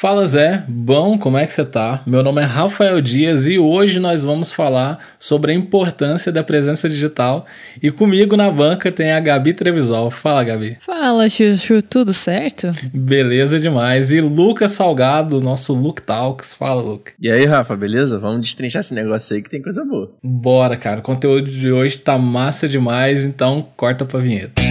[0.00, 2.00] Fala Zé, bom, como é que você tá?
[2.06, 6.88] Meu nome é Rafael Dias e hoje nós vamos falar sobre a importância da presença
[6.88, 7.44] digital.
[7.82, 10.10] E comigo na banca tem a Gabi Trevisol.
[10.10, 10.78] Fala, Gabi.
[10.80, 12.70] Fala, Chuchu, tudo certo?
[12.94, 14.10] Beleza demais.
[14.10, 16.54] E Lucas Salgado, nosso Luke Talks.
[16.54, 17.12] Fala, Luke.
[17.20, 18.18] E aí, Rafa, beleza?
[18.18, 20.10] Vamos destrinchar esse negócio aí que tem coisa boa.
[20.24, 21.00] Bora, cara.
[21.00, 24.62] O conteúdo de hoje tá massa demais, então corta pra vinheta.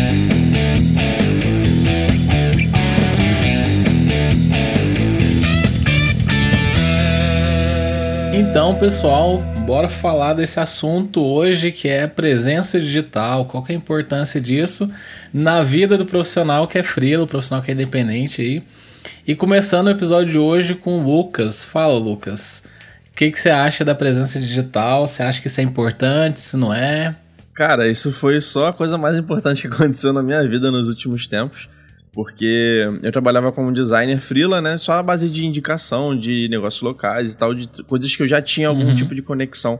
[8.39, 14.39] Então, pessoal, bora falar desse assunto hoje que é presença digital, qual é a importância
[14.39, 14.89] disso
[15.33, 18.63] na vida do profissional que é freelo, profissional que é independente aí.
[19.27, 21.65] E começando o episódio de hoje com o Lucas.
[21.65, 22.63] Fala, Lucas.
[23.11, 25.05] O que, que você acha da presença digital?
[25.05, 27.17] Você acha que isso é importante, se não é?
[27.53, 31.27] Cara, isso foi só a coisa mais importante que aconteceu na minha vida nos últimos
[31.27, 31.67] tempos
[32.11, 34.77] porque eu trabalhava como designer freela, né?
[34.77, 38.41] Só a base de indicação de negócios locais e tal, de coisas que eu já
[38.41, 38.95] tinha algum uhum.
[38.95, 39.79] tipo de conexão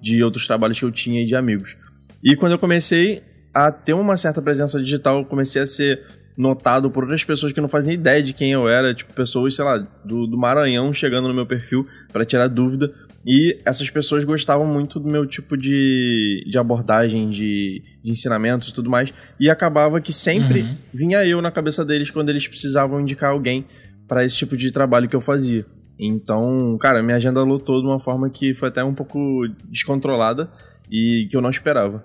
[0.00, 1.76] de outros trabalhos que eu tinha e de amigos.
[2.22, 6.02] E quando eu comecei a ter uma certa presença digital, eu comecei a ser
[6.36, 9.64] notado por outras pessoas que não faziam ideia de quem eu era, tipo pessoas, sei
[9.64, 12.90] lá, do, do Maranhão chegando no meu perfil para tirar dúvida
[13.24, 18.74] e essas pessoas gostavam muito do meu tipo de, de abordagem, de, de ensinamentos e
[18.74, 19.12] tudo mais.
[19.38, 20.76] E acabava que sempre uhum.
[20.92, 23.66] vinha eu na cabeça deles quando eles precisavam indicar alguém
[24.08, 25.66] para esse tipo de trabalho que eu fazia.
[25.98, 30.50] Então, cara, minha agenda lotou de uma forma que foi até um pouco descontrolada
[30.90, 32.02] e que eu não esperava.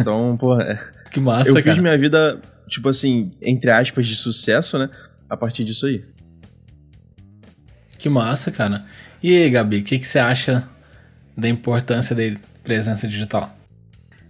[0.00, 0.78] Então, pô, é,
[1.10, 1.74] que massa, Eu cara.
[1.74, 4.88] fiz minha vida, tipo assim, entre aspas, de sucesso, né?
[5.28, 6.04] A partir disso aí.
[7.98, 8.84] Que massa, cara.
[9.24, 10.68] E aí, Gabi, o que, que você acha
[11.34, 13.56] da importância da presença digital?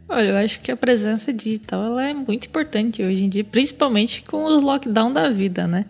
[0.08, 4.22] Olha, eu acho que a presença digital ela é muito importante hoje em dia, principalmente
[4.22, 5.86] com os lockdown da vida, né?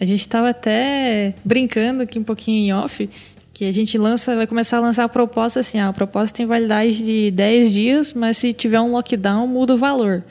[0.00, 3.08] A gente estava até brincando aqui um pouquinho em off,
[3.54, 6.44] que a gente lança, vai começar a lançar a proposta assim, ah, a proposta tem
[6.44, 10.24] validade de 10 dias, mas se tiver um lockdown, muda o valor.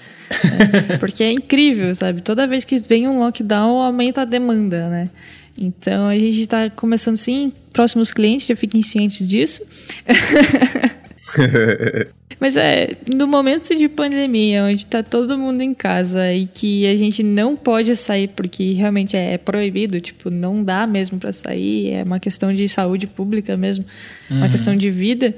[0.44, 0.98] Né?
[1.00, 2.20] Porque é incrível, sabe?
[2.20, 5.10] Toda vez que vem um lockdown, aumenta a demanda, né?
[5.58, 9.64] Então a gente está começando sim, próximos clientes já fiquem cientes disso.
[12.40, 16.96] Mas é, no momento de pandemia, onde está todo mundo em casa e que a
[16.96, 22.04] gente não pode sair porque realmente é, proibido, tipo, não dá mesmo para sair, é
[22.04, 23.86] uma questão de saúde pública mesmo,
[24.30, 24.38] uhum.
[24.38, 25.36] uma questão de vida.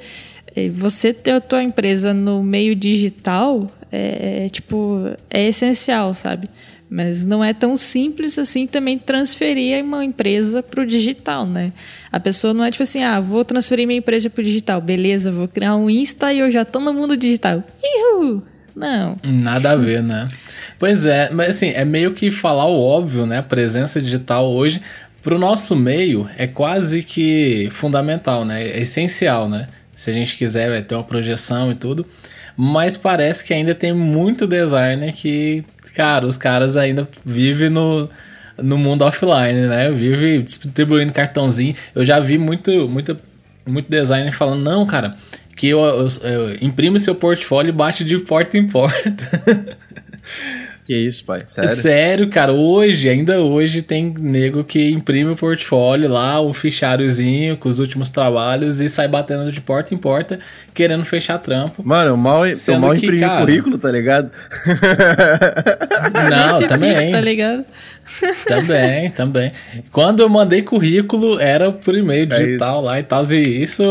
[0.53, 6.50] É, você ter a tua empresa no meio digital é, é tipo, é essencial, sabe?
[6.90, 11.72] Mas não é tão simples assim também transferir uma empresa para o digital, né?
[12.12, 15.32] A pessoa não é tipo assim, ah, vou transferir minha empresa para o digital, beleza,
[15.32, 17.64] vou criar um Insta e eu já tô no mundo digital.
[17.84, 18.42] Ihu!
[18.76, 19.18] Não.
[19.24, 20.28] Nada a ver, né?
[20.80, 23.40] Pois é, mas assim, é meio que falar o óbvio, né?
[23.40, 24.82] A presença digital hoje,
[25.22, 28.64] para o nosso meio, é quase que fundamental, né?
[28.64, 29.68] É essencial, né?
[29.94, 32.06] Se a gente quiser vai ter uma projeção e tudo.
[32.56, 35.64] Mas parece que ainda tem muito designer que
[35.94, 38.10] cara, os caras ainda vivem no,
[38.58, 39.92] no mundo offline, né?
[39.92, 41.76] Vive distribuindo cartãozinho.
[41.94, 43.18] Eu já vi muito, muito,
[43.66, 45.16] muito designer falando, não, cara,
[45.56, 49.78] que eu, eu, eu imprimo seu portfólio e bate de porta em porta.
[50.90, 51.42] Que isso, pai?
[51.46, 51.76] Sério?
[51.76, 52.52] Sério, cara.
[52.52, 58.10] Hoje, ainda hoje, tem nego que imprime o portfólio lá, o fichariozinho com os últimos
[58.10, 60.40] trabalhos e sai batendo de porta em porta,
[60.74, 61.84] querendo fechar trampo.
[61.86, 64.32] Mano, eu mal, eu mal imprimi cara, currículo, tá ligado?
[66.28, 67.12] Não, também.
[67.12, 67.66] Tá ligado?
[68.48, 69.52] Também, também.
[69.92, 73.24] Quando eu mandei currículo, era por e-mail é digital é lá e tal.
[73.32, 73.84] E isso,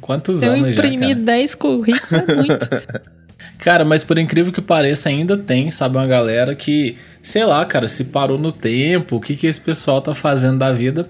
[0.00, 0.82] quantos eu anos já?
[0.82, 2.68] Eu imprimi 10 currículos, é muito.
[3.60, 7.86] Cara, mas por incrível que pareça, ainda tem, sabe, uma galera que, sei lá, cara,
[7.88, 11.08] se parou no tempo, o que, que esse pessoal tá fazendo da vida.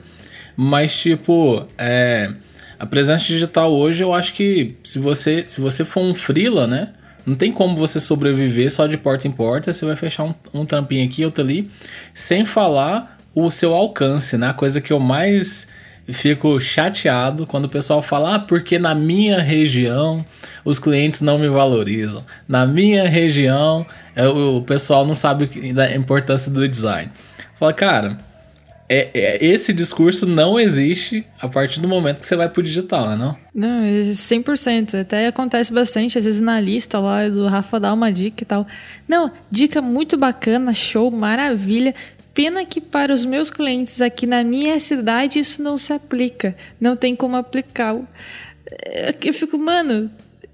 [0.56, 2.32] Mas, tipo, é,
[2.78, 6.88] a presença digital hoje, eu acho que se você, se você for um freela, né?
[7.24, 9.72] Não tem como você sobreviver só de porta em porta.
[9.72, 11.70] Você vai fechar um, um trampinho aqui, outro ali,
[12.12, 14.48] sem falar o seu alcance, né?
[14.48, 15.68] A coisa que eu mais
[16.12, 20.24] fico chateado quando o pessoal fala, ah, porque na minha região
[20.64, 22.24] os clientes não me valorizam.
[22.48, 27.10] Na minha região, é, o pessoal não sabe da importância do design.
[27.56, 28.18] Fala, cara,
[28.92, 33.10] é, é, esse discurso não existe a partir do momento que você vai pro digital,
[33.10, 33.16] né?
[33.16, 35.00] Não, não 100%.
[35.00, 38.66] Até acontece bastante, às vezes na lista lá do Rafa dá uma dica e tal.
[39.06, 41.94] Não, dica muito bacana, show, maravilha.
[42.40, 46.56] Pena que para os meus clientes aqui na minha cidade isso não se aplica.
[46.80, 47.94] Não tem como aplicar.
[48.66, 50.10] É, eu fico, mano,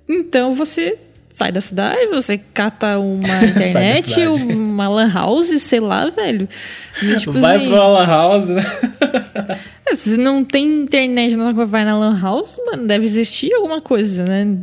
[0.09, 0.99] então você
[1.33, 6.49] sai da cidade, você cata uma internet, uma lan house, sei lá, velho.
[7.01, 8.49] E, tipo, vai assim, pro lan house?
[9.95, 14.59] Se não tem internet, não vai na lan house, mano, deve existir alguma coisa, né?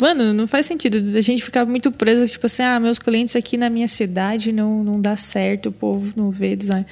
[0.00, 1.16] Mano, não faz sentido.
[1.16, 4.84] A gente ficar muito preso, tipo assim, ah, meus clientes aqui na minha cidade não,
[4.84, 6.86] não dá certo, o povo não vê design.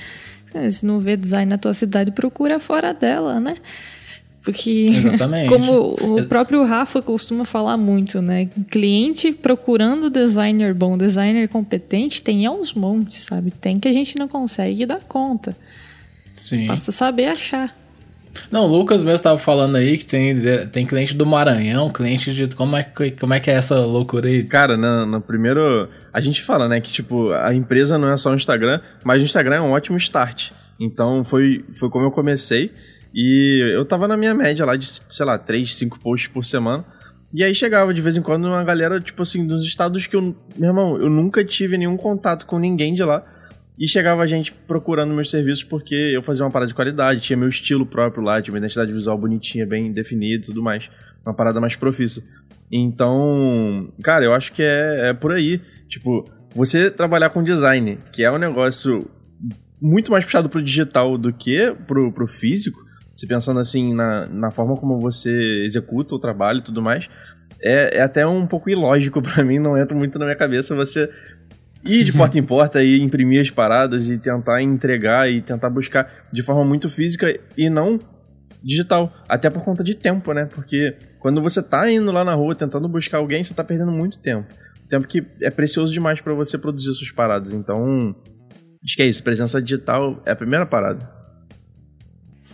[0.70, 3.56] Se não vê design na tua cidade, procura fora dela, né?
[4.42, 5.48] Porque, Exatamente.
[5.54, 8.48] como o próprio Rafa costuma falar muito, né?
[8.70, 13.50] Cliente procurando designer bom, designer competente, tem aos montes, sabe?
[13.50, 15.56] Tem que a gente não consegue dar conta.
[16.36, 16.66] Sim.
[16.66, 17.81] Basta saber achar.
[18.50, 20.36] Não, o Lucas mesmo estava falando aí que tem,
[20.70, 22.54] tem cliente do Maranhão, cliente de.
[22.54, 22.82] Como é,
[23.18, 24.42] como é que é essa loucura aí?
[24.44, 25.88] Cara, no, no primeiro.
[26.12, 29.24] A gente fala, né, que tipo, a empresa não é só o Instagram, mas o
[29.24, 30.52] Instagram é um ótimo start.
[30.78, 32.72] Então foi, foi como eu comecei.
[33.14, 36.84] E eu tava na minha média lá de, sei lá, 3, 5 posts por semana.
[37.34, 40.34] E aí chegava de vez em quando uma galera, tipo assim, dos estados que eu.
[40.56, 43.24] Meu irmão, eu nunca tive nenhum contato com ninguém de lá.
[43.78, 47.36] E chegava a gente procurando meus serviços porque eu fazia uma parada de qualidade, tinha
[47.36, 50.90] meu estilo próprio lá, tinha uma identidade visual bonitinha, bem definida e tudo mais.
[51.24, 52.22] Uma parada mais profissa.
[52.70, 55.60] Então, cara, eu acho que é, é por aí.
[55.88, 56.24] Tipo,
[56.54, 59.08] você trabalhar com design, que é um negócio
[59.80, 62.78] muito mais puxado pro digital do que pro, pro físico,
[63.14, 67.08] se pensando assim na, na forma como você executa o trabalho e tudo mais,
[67.60, 71.10] é, é até um pouco ilógico para mim, não entra muito na minha cabeça você
[71.84, 76.08] ir de porta em porta e imprimir as paradas e tentar entregar e tentar buscar
[76.32, 77.98] de forma muito física e não
[78.62, 79.12] digital.
[79.28, 80.46] Até por conta de tempo, né?
[80.46, 84.18] Porque quando você tá indo lá na rua tentando buscar alguém, você tá perdendo muito
[84.18, 84.46] tempo.
[84.88, 87.52] Tempo que é precioso demais para você produzir suas paradas.
[87.52, 88.14] Então,
[88.84, 89.22] acho que é isso.
[89.22, 91.10] Presença digital é a primeira parada.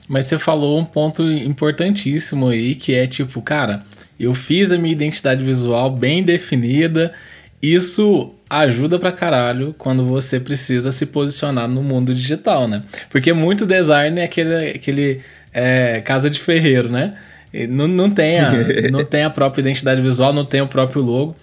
[0.08, 3.84] Mas você falou um ponto importantíssimo aí, que é tipo, cara,
[4.18, 7.12] eu fiz a minha identidade visual bem definida.
[7.60, 12.82] Isso ajuda pra caralho quando você precisa se posicionar no mundo digital, né?
[13.10, 15.20] Porque muito design é aquele, aquele
[15.52, 17.16] é, casa de ferreiro, né?
[17.68, 18.50] Não, não, tem a,
[18.90, 21.36] não tem a própria identidade visual, não tem o próprio logo.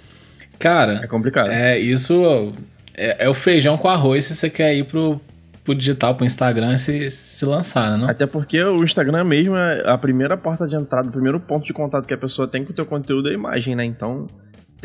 [0.57, 1.49] Cara, é complicado.
[1.51, 2.53] É, isso
[2.95, 5.19] é, é o feijão com arroz se você quer ir pro,
[5.63, 7.97] pro digital, pro Instagram se, se lançar, né?
[7.97, 8.09] Não?
[8.09, 11.73] Até porque o Instagram mesmo é a primeira porta de entrada, o primeiro ponto de
[11.73, 13.83] contato que a pessoa tem com o teu conteúdo é a imagem, né?
[13.83, 14.27] Então,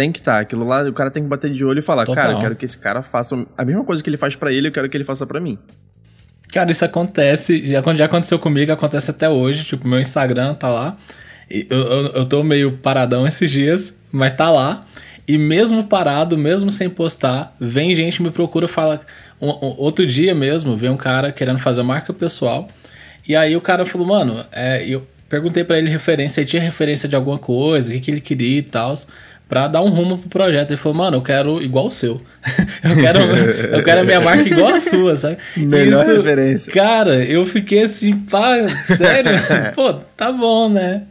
[0.00, 0.36] tem que estar.
[0.36, 0.40] Tá.
[0.40, 2.24] Aquilo lá, o cara tem que bater de olho e falar, Total.
[2.24, 4.68] cara, eu quero que esse cara faça a mesma coisa que ele faz para ele,
[4.68, 5.58] eu quero que ele faça para mim.
[6.50, 9.62] Cara, isso acontece, já, já aconteceu comigo, acontece até hoje.
[9.64, 10.96] Tipo, meu Instagram tá lá.
[11.50, 14.86] Eu, eu, eu tô meio paradão esses dias, mas tá lá.
[15.28, 19.02] E mesmo parado, mesmo sem postar, vem gente me procura fala.
[19.38, 22.68] Um, um, outro dia mesmo, veio um cara querendo fazer marca pessoal.
[23.28, 27.06] E aí o cara falou, mano, é, eu perguntei para ele referência, ele tinha referência
[27.08, 28.94] de alguma coisa, o que, que ele queria e tal
[29.50, 30.70] pra dar um rumo pro projeto.
[30.70, 32.22] Ele falou, mano, eu quero igual o seu.
[32.84, 35.38] eu, quero, eu quero a minha marca igual a sua, sabe?
[35.56, 36.72] Melhor Isso, referência.
[36.72, 39.32] Cara, eu fiquei assim, pá, sério?
[39.74, 41.02] Pô, tá bom, né?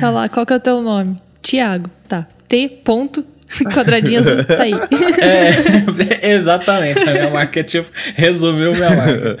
[0.00, 1.16] Tá lá, qual que é o teu nome?
[1.40, 2.26] Tiago, tá.
[2.48, 3.24] T ponto
[3.72, 4.72] quadradinho azul, tá aí.
[5.20, 6.98] É, exatamente.
[6.98, 9.38] A minha marca, tipo, resumiu minha marca.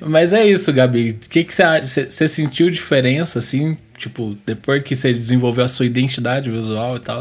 [0.00, 1.10] Mas é isso, Gabi.
[1.10, 2.06] O que, que você acha?
[2.08, 7.20] Você sentiu diferença, assim, tipo, depois que você desenvolveu a sua identidade visual e tal?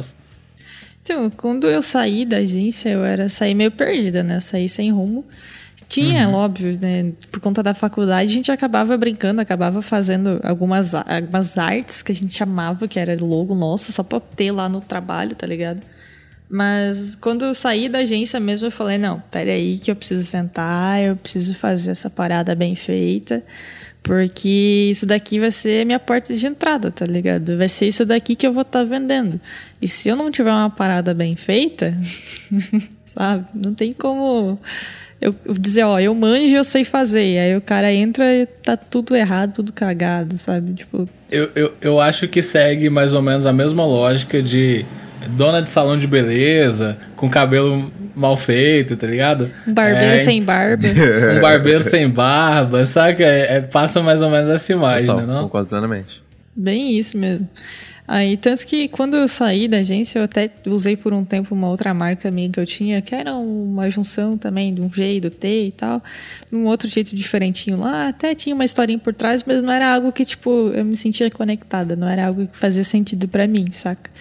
[1.03, 4.37] Então, quando eu saí da agência, eu era saí meio perdida, né?
[4.37, 5.25] Eu saí sem rumo.
[5.89, 6.35] Tinha, uhum.
[6.35, 7.11] óbvio, né?
[7.29, 12.15] Por conta da faculdade, a gente acabava brincando, acabava fazendo algumas, algumas artes que a
[12.15, 15.81] gente chamava, que era logo nosso, só pra ter lá no trabalho, tá ligado?
[16.49, 21.01] Mas quando eu saí da agência mesmo, eu falei, não, peraí que eu preciso sentar,
[21.01, 23.43] eu preciso fazer essa parada bem feita.
[24.03, 27.57] Porque isso daqui vai ser minha porta de entrada, tá ligado?
[27.57, 29.39] Vai ser isso daqui que eu vou estar tá vendendo.
[29.81, 31.97] E se eu não tiver uma parada bem feita,
[33.15, 33.45] sabe?
[33.55, 34.59] Não tem como
[35.23, 37.39] eu, dizer, ó, eu manjo e eu sei fazer.
[37.39, 40.73] Aí o cara entra e tá tudo errado, tudo cagado, sabe?
[40.73, 41.07] Tipo.
[41.31, 44.85] Eu, eu, eu acho que segue mais ou menos a mesma lógica de
[45.29, 49.49] dona de salão de beleza, com cabelo mal feito, tá ligado?
[49.67, 50.83] Um barbeiro é, sem barba.
[51.37, 53.23] um barbeiro sem barba, saca?
[53.23, 55.43] É, é, passa mais ou menos essa imagem, Total, não?
[55.43, 56.21] Concordo plenamente.
[56.55, 57.47] Bem isso mesmo.
[58.05, 61.69] Aí, tanto que quando eu saí da agência, eu até usei por um tempo uma
[61.69, 65.19] outra marca minha que eu tinha, que era uma junção também de um G e
[65.21, 66.03] do T e tal,
[66.51, 70.11] um outro jeito diferentinho lá, até tinha uma historinha por trás, mas não era algo
[70.11, 74.11] que, tipo, eu me sentia conectada, não era algo que fazia sentido para mim, saca?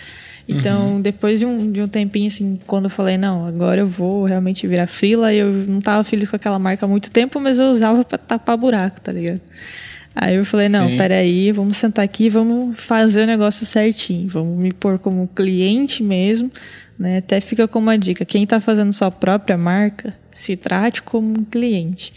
[0.59, 1.01] Então, uhum.
[1.01, 4.67] depois de um, de um tempinho, assim, quando eu falei, não, agora eu vou realmente
[4.67, 8.05] virar frila, eu não tava feliz com aquela marca há muito tempo, mas eu usava
[8.05, 9.41] pra tapar buraco, tá ligado?
[10.15, 10.97] Aí eu falei, não, Sim.
[10.97, 16.51] peraí, vamos sentar aqui, vamos fazer o negócio certinho, vamos me pôr como cliente mesmo,
[16.99, 17.19] né?
[17.19, 21.45] Até fica como uma dica, quem tá fazendo sua própria marca, se trate como um
[21.45, 22.13] cliente.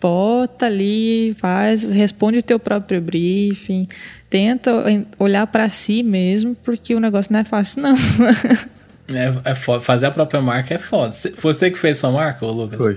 [0.00, 3.86] Bota ali, faz, responde o teu próprio briefing,
[4.30, 4.70] tenta
[5.18, 7.94] olhar para si mesmo, porque o negócio não é fácil não.
[9.12, 9.80] É, é foda.
[9.80, 11.12] Fazer a própria marca é foda.
[11.38, 12.78] Você que fez sua marca, ô Lucas?
[12.78, 12.94] Foi.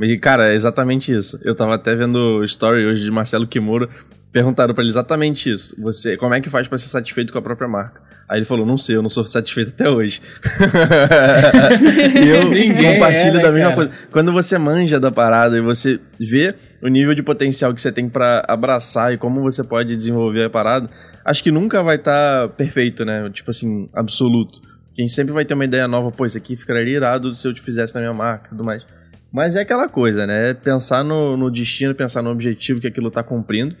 [0.00, 1.38] E, cara, é exatamente isso.
[1.42, 3.88] Eu tava até vendo o story hoje de Marcelo Kimura.
[4.32, 5.76] Perguntaram pra ele exatamente isso.
[5.78, 8.00] Você, como é que faz pra ser satisfeito com a própria marca?
[8.26, 10.22] Aí ele falou, não sei, eu não sou satisfeito até hoje.
[12.18, 13.74] e eu Ninguém compartilho é, né, da mesma cara?
[13.74, 13.90] coisa.
[14.10, 18.08] Quando você manja da parada e você vê o nível de potencial que você tem
[18.08, 20.88] pra abraçar e como você pode desenvolver a parada,
[21.22, 23.28] acho que nunca vai estar perfeito, né?
[23.28, 24.62] Tipo assim, absoluto.
[24.94, 27.60] Quem sempre vai ter uma ideia nova, pô, isso aqui ficaria irado se eu te
[27.60, 28.82] fizesse na minha marca e tudo mais.
[29.30, 30.50] Mas é aquela coisa, né?
[30.50, 33.74] É pensar no, no destino, pensar no objetivo que aquilo tá cumprindo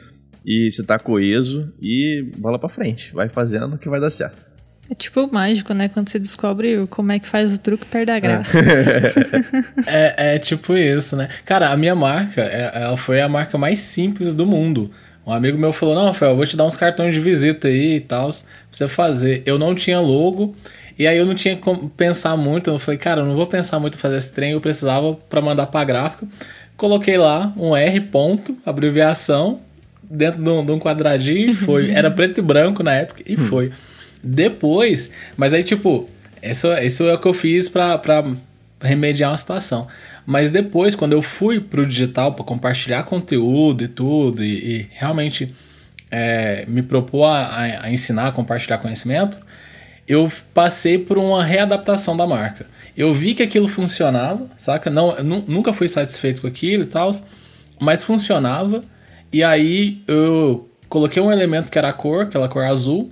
[0.44, 3.12] e se tá coeso e bola pra frente.
[3.14, 4.50] Vai fazendo que vai dar certo.
[4.90, 5.88] É tipo o mágico, né?
[5.88, 8.58] Quando você descobre como é que faz o truque, perde a graça.
[9.86, 11.28] É, é tipo isso, né?
[11.44, 14.90] Cara, a minha marca, é- ela foi a marca mais simples do mundo.
[15.26, 17.96] Um amigo meu falou: Não, Rafael, eu vou te dar uns cartões de visita aí
[17.96, 18.38] e tal, pra
[18.72, 19.42] você fazer.
[19.46, 20.54] Eu não tinha logo,
[20.98, 22.68] e aí eu não tinha como pensar muito.
[22.70, 24.52] Eu falei: Cara, eu não vou pensar muito em fazer esse trem.
[24.52, 26.26] Eu precisava pra mandar pra gráfica.
[26.76, 29.60] Coloquei lá um R, ponto, abreviação,
[30.12, 31.90] dentro de um, de um quadradinho e foi.
[31.90, 33.72] Era preto e branco na época e foi.
[34.22, 36.08] Depois, mas aí, tipo,
[36.42, 38.24] isso, isso é o que eu fiz pra, pra
[38.80, 39.88] remediar uma situação.
[40.24, 45.52] Mas depois, quando eu fui pro digital para compartilhar conteúdo e tudo, e, e realmente
[46.10, 49.36] é, me propor a, a- ensinar, a compartilhar conhecimento,
[50.06, 52.66] eu passei por uma readaptação da marca.
[52.96, 54.90] Eu vi que aquilo funcionava, saca?
[54.90, 57.10] Não, nunca fui satisfeito com aquilo e tal,
[57.80, 58.84] mas funcionava.
[59.32, 63.10] E aí eu coloquei um elemento que era a cor, aquela cor azul,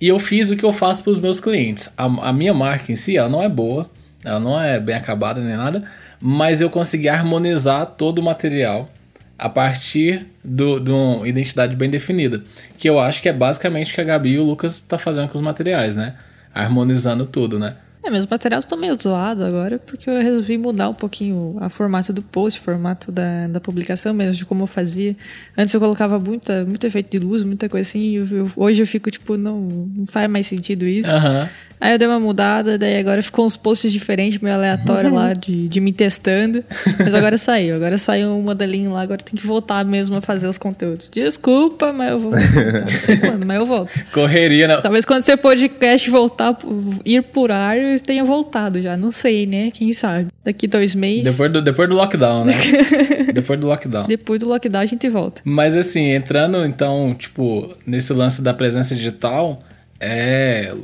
[0.00, 1.90] e eu fiz o que eu faço para os meus clientes.
[1.96, 3.88] A, a minha marca em si, ela não é boa,
[4.24, 5.84] ela não é bem acabada nem nada,
[6.20, 8.90] mas eu consegui harmonizar todo o material
[9.38, 12.42] a partir do- de uma identidade bem definida.
[12.76, 15.28] Que eu acho que é basicamente o que a Gabi e o Lucas estão fazendo
[15.28, 16.14] com os materiais, né?
[16.54, 17.74] Harmonizando tudo, né?
[18.02, 22.12] É, meus materiais estão meio zoados agora, porque eu resolvi mudar um pouquinho a formato
[22.14, 25.14] do post, o formato da, da publicação mesmo, de como eu fazia.
[25.56, 28.82] Antes eu colocava muita, muito efeito de luz, muita coisa assim, e eu- eu- hoje
[28.82, 31.10] eu fico tipo, não, não faz mais sentido isso.
[31.10, 31.48] Aham.
[31.82, 35.66] Aí eu dei uma mudada, daí agora ficou uns posts diferentes, meio aleatório lá, de,
[35.66, 36.62] de me testando.
[36.98, 40.46] Mas agora saiu, agora saiu um modelinho lá, agora tem que voltar mesmo a fazer
[40.46, 41.08] os conteúdos.
[41.10, 42.32] Desculpa, mas eu vou.
[42.32, 43.90] Não sei quando, mas eu volto.
[44.12, 44.76] Correria, né?
[44.82, 46.54] Talvez quando seu podcast voltar,
[47.02, 48.96] ir por ar, eu tenha voltado já.
[48.96, 49.70] Não sei, né?
[49.70, 50.28] Quem sabe?
[50.44, 52.54] Daqui dois meses, Depois do, depois do lockdown, né?
[53.34, 54.06] depois do lockdown.
[54.06, 55.42] depois do lockdown, a gente volta.
[55.44, 59.60] Mas assim, entrando então, tipo, nesse lance da presença digital,
[59.98, 60.74] é.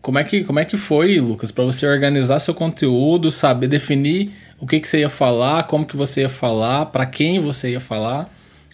[0.00, 4.30] Como é que, como é que foi, Lucas, para você organizar seu conteúdo, saber definir
[4.58, 7.80] o que, que você ia falar, como que você ia falar, para quem você ia
[7.80, 8.28] falar?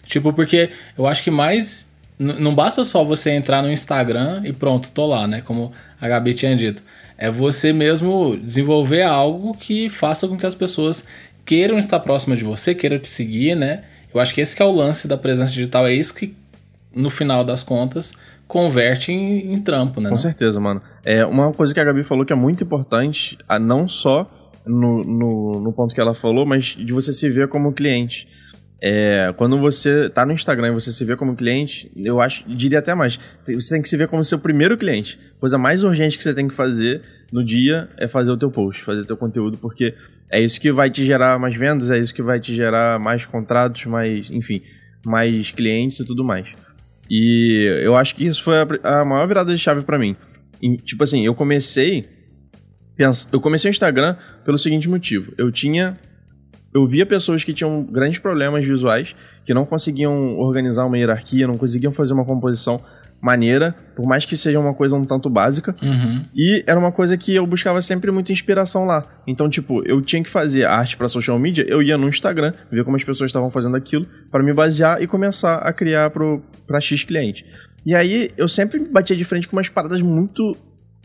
[0.05, 1.87] Tipo, porque eu acho que mais.
[2.19, 5.41] Não basta só você entrar no Instagram e pronto, tô lá, né?
[5.41, 6.83] Como a Gabi tinha dito.
[7.17, 11.05] É você mesmo desenvolver algo que faça com que as pessoas
[11.45, 13.83] queiram estar próximas de você, queiram te seguir, né?
[14.13, 16.35] Eu acho que esse que é o lance da presença digital, é isso que,
[16.95, 18.13] no final das contas,
[18.47, 20.09] converte em, em trampo, né?
[20.09, 20.17] Com não?
[20.17, 20.81] certeza, mano.
[21.03, 24.29] É uma coisa que a Gabi falou que é muito importante, a não só
[24.65, 28.27] no, no, no ponto que ela falou, mas de você se ver como cliente.
[28.85, 32.79] É, quando você tá no Instagram e você se vê como cliente, eu acho, diria
[32.79, 35.17] até mais, você tem que se ver como seu primeiro cliente.
[35.39, 38.83] Coisa mais urgente que você tem que fazer no dia é fazer o teu post,
[38.83, 39.95] fazer o teu conteúdo, porque
[40.29, 43.25] é isso que vai te gerar mais vendas, é isso que vai te gerar mais
[43.25, 44.61] contratos, mais, enfim,
[45.05, 46.49] mais clientes e tudo mais.
[47.09, 50.13] E eu acho que isso foi a, a maior virada de chave pra mim.
[50.61, 52.05] E, tipo assim, eu comecei.
[53.31, 55.33] Eu comecei o Instagram pelo seguinte motivo.
[55.37, 55.97] Eu tinha.
[56.73, 59.15] Eu via pessoas que tinham grandes problemas visuais,
[59.45, 62.81] que não conseguiam organizar uma hierarquia, não conseguiam fazer uma composição
[63.21, 65.73] maneira, por mais que seja uma coisa um tanto básica.
[65.81, 66.25] Uhum.
[66.35, 69.05] E era uma coisa que eu buscava sempre muita inspiração lá.
[69.25, 72.83] Então, tipo, eu tinha que fazer arte pra social media, eu ia no Instagram, ver
[72.83, 76.81] como as pessoas estavam fazendo aquilo, pra me basear e começar a criar pro, pra
[76.81, 77.45] X cliente.
[77.85, 80.55] E aí, eu sempre batia de frente com umas paradas muito.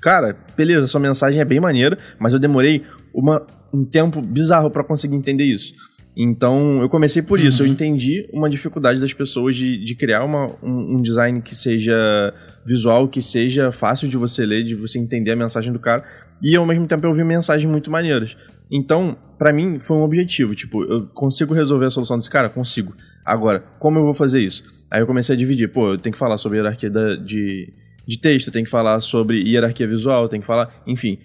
[0.00, 2.84] Cara, beleza, sua mensagem é bem maneira, mas eu demorei
[3.18, 5.74] uma, um tempo bizarro pra conseguir entender isso.
[6.16, 7.62] Então, eu comecei por isso.
[7.62, 12.34] Eu entendi uma dificuldade das pessoas de, de criar uma, um, um design que seja
[12.66, 16.04] visual, que seja fácil de você ler, de você entender a mensagem do cara.
[16.42, 18.36] E, ao mesmo tempo, eu vi mensagens muito maneiras.
[18.70, 20.56] Então, para mim, foi um objetivo.
[20.56, 22.48] Tipo, eu consigo resolver a solução desse cara?
[22.48, 22.96] Consigo.
[23.24, 24.64] Agora, como eu vou fazer isso?
[24.90, 25.68] Aí eu comecei a dividir.
[25.68, 27.72] Pô, eu tenho que falar sobre hierarquia da, de,
[28.06, 31.18] de texto, eu tenho que falar sobre hierarquia visual, eu tenho que falar, enfim,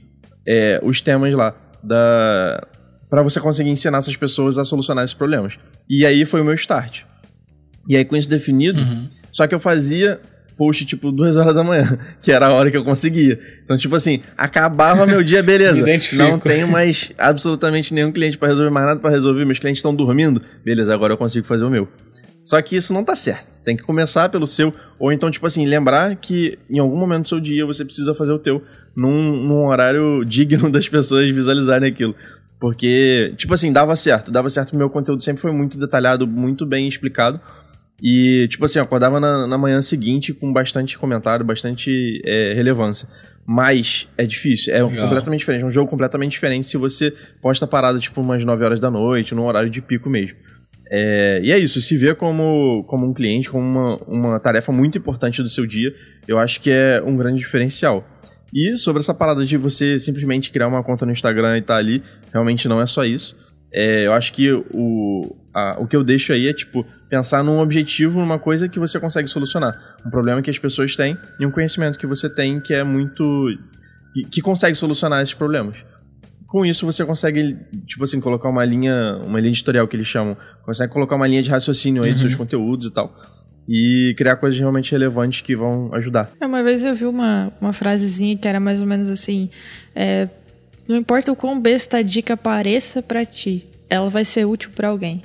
[0.45, 2.65] é, os temas lá da
[3.09, 5.57] para você conseguir ensinar essas pessoas a solucionar esses problemas.
[5.87, 7.03] E aí foi o meu start.
[7.87, 9.07] E aí com isso definido, uhum.
[9.31, 10.19] só que eu fazia
[10.57, 13.39] post, tipo, duas horas da manhã, que era a hora que eu conseguia.
[13.63, 15.85] Então, tipo assim, acabava meu dia, beleza.
[16.13, 19.93] não tenho mais absolutamente nenhum cliente para resolver, mais nada para resolver, meus clientes estão
[19.93, 21.87] dormindo, beleza, agora eu consigo fazer o meu.
[22.43, 23.55] Só que isso não tá certo.
[23.55, 27.23] Você tem que começar pelo seu, ou então, tipo assim, lembrar que em algum momento
[27.23, 28.61] do seu dia você precisa fazer o teu
[28.93, 32.13] num, num horário digno das pessoas visualizarem aquilo.
[32.59, 34.29] Porque, tipo assim, dava certo.
[34.29, 37.39] Dava certo, meu conteúdo sempre foi muito detalhado, muito bem explicado.
[38.01, 43.07] E, tipo assim, eu acordava na, na manhã seguinte com bastante comentário, bastante é, relevância.
[43.45, 45.03] Mas é difícil, é Legal.
[45.03, 45.63] completamente diferente.
[45.63, 49.35] É um jogo completamente diferente se você posta parada, tipo, umas 9 horas da noite,
[49.35, 50.37] num horário de pico mesmo.
[50.89, 54.97] É, e é isso, se vê como, como um cliente, como uma, uma tarefa muito
[54.97, 55.93] importante do seu dia,
[56.27, 58.07] eu acho que é um grande diferencial.
[58.53, 62.03] E sobre essa parada de você simplesmente criar uma conta no Instagram e tá ali,
[62.31, 63.35] realmente não é só isso.
[63.73, 67.59] É, eu acho que o, a, o que eu deixo aí é, tipo, pensar num
[67.59, 69.97] objetivo, numa coisa que você consegue solucionar.
[70.05, 73.23] Um problema que as pessoas têm e um conhecimento que você tem que é muito.
[74.13, 75.77] que, que consegue solucionar esses problemas.
[76.45, 80.37] Com isso, você consegue, tipo assim, colocar uma linha, uma linha editorial que eles chamam.
[80.63, 82.13] Consegue colocar uma linha de raciocínio aí uhum.
[82.13, 83.15] dos seus conteúdos e tal.
[83.67, 86.29] E criar coisas realmente relevantes que vão ajudar.
[86.39, 89.49] É, uma vez eu vi uma, uma frasezinha que era mais ou menos assim:
[89.95, 90.29] é,
[90.87, 94.89] Não importa o quão besta a dica pareça para ti, ela vai ser útil para
[94.89, 95.21] alguém,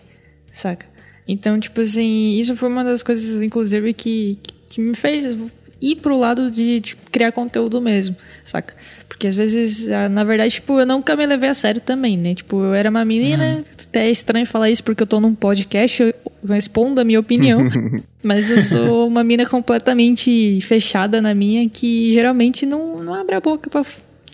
[0.50, 0.86] saca?
[1.26, 4.38] Então, tipo assim, isso foi uma das coisas, inclusive, que,
[4.68, 5.36] que me fez
[5.80, 8.74] ir pro lado de, de criar conteúdo mesmo, saca?
[9.08, 12.34] Porque às vezes, na verdade, tipo, eu nunca me levei a sério também, né?
[12.34, 13.64] Tipo, eu era uma menina, uhum.
[13.88, 16.14] até é estranho falar isso porque eu tô num podcast, eu
[16.46, 17.60] respondo a minha opinião.
[18.22, 23.40] mas eu sou uma mina completamente fechada na minha, que geralmente não, não abre a
[23.40, 23.84] boca pra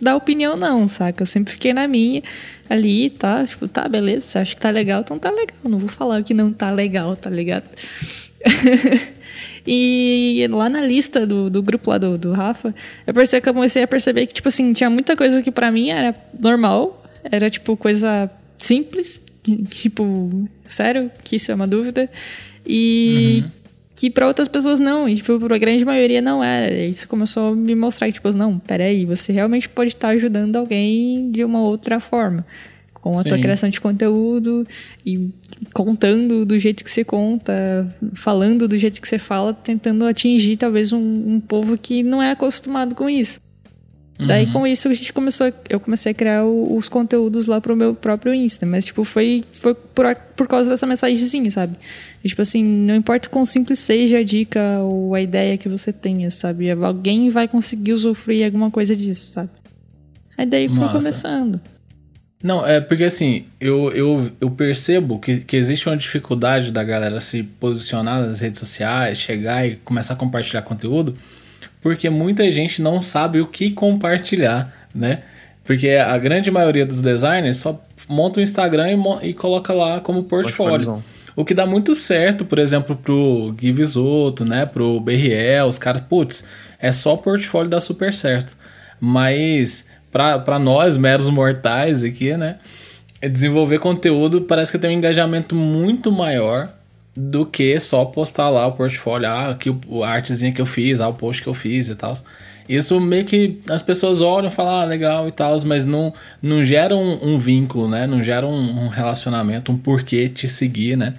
[0.01, 1.23] dar opinião, não, saca?
[1.23, 2.21] Eu sempre fiquei na minha
[2.69, 3.45] ali, tá?
[3.45, 5.57] Tipo, tá, beleza, você acha que tá legal, então tá legal.
[5.63, 7.65] Não vou falar que não tá legal, tá ligado?
[9.65, 12.73] e lá na lista do, do grupo lá do, do Rafa,
[13.05, 15.89] eu, percebi, eu comecei a perceber que, tipo assim, tinha muita coisa que para mim
[15.89, 19.21] era normal, era, tipo, coisa simples,
[19.69, 22.09] tipo, sério, que isso é uma dúvida.
[22.65, 23.64] E uhum
[23.95, 26.73] que para outras pessoas não, e tipo, pra grande maioria não era.
[26.73, 31.31] Isso começou a me mostrar que, tipo, não, peraí, você realmente pode estar ajudando alguém
[31.31, 32.45] de uma outra forma.
[32.93, 33.29] Com a Sim.
[33.29, 34.67] tua criação de conteúdo
[35.05, 35.29] e
[35.73, 40.91] contando do jeito que você conta, falando do jeito que você fala, tentando atingir talvez
[40.91, 43.39] um, um povo que não é acostumado com isso.
[44.17, 44.27] Uhum.
[44.27, 47.75] Daí com isso a gente começou, eu comecei a criar o, os conteúdos lá pro
[47.75, 51.75] meu próprio Insta, mas tipo foi foi por, por causa dessa mensagenzinha, sabe?
[52.23, 55.91] E, tipo assim, não importa quão simples seja a dica ou a ideia que você
[55.91, 56.71] tenha, sabe?
[56.71, 59.49] Alguém vai conseguir usufruir alguma coisa disso, sabe?
[60.37, 61.59] Aí daí foi começando.
[62.41, 67.19] Não, é porque assim, eu, eu, eu percebo que, que existe uma dificuldade da galera
[67.19, 71.15] se posicionar nas redes sociais, chegar e começar a compartilhar conteúdo
[71.85, 75.19] porque muita gente não sabe o que compartilhar, né?
[75.63, 78.87] Porque a grande maioria dos designers só monta o um Instagram
[79.21, 81.03] e, e, coloca lá como portfólio.
[81.35, 84.65] O que dá muito certo, por exemplo, pro Gui Visoto, né?
[84.65, 86.43] Pro BRL, os caras, putz,
[86.79, 88.57] é só portfólio dá super certo.
[88.99, 92.57] Mas para nós, meros mortais aqui, né?
[93.21, 96.67] Desenvolver conteúdo parece que tem um engajamento muito maior
[97.15, 99.69] do que só postar lá o portfólio, ah, aqui
[100.03, 102.13] a artezinha que eu fiz, ah, o post que eu fiz e tal.
[102.67, 106.63] Isso meio que as pessoas olham e falam, ah, legal e tal, mas não, não
[106.63, 108.05] gera um, um vínculo, né?
[108.05, 111.13] Não gera um, um, relacionamento, um porquê te seguir, né?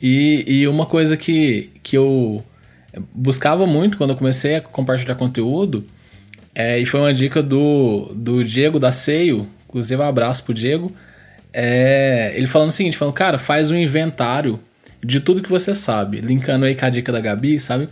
[0.00, 2.42] E, e uma coisa que, que eu
[3.12, 5.84] buscava muito quando eu comecei a compartilhar conteúdo,
[6.54, 10.90] é, e foi uma dica do, do Diego da Seio, inclusive um abraço pro Diego,
[11.52, 14.60] é, ele falando o seguinte, falando, cara, faz um inventário
[15.02, 16.20] de tudo que você sabe.
[16.20, 17.88] Linkando aí com a dica da Gabi, sabe?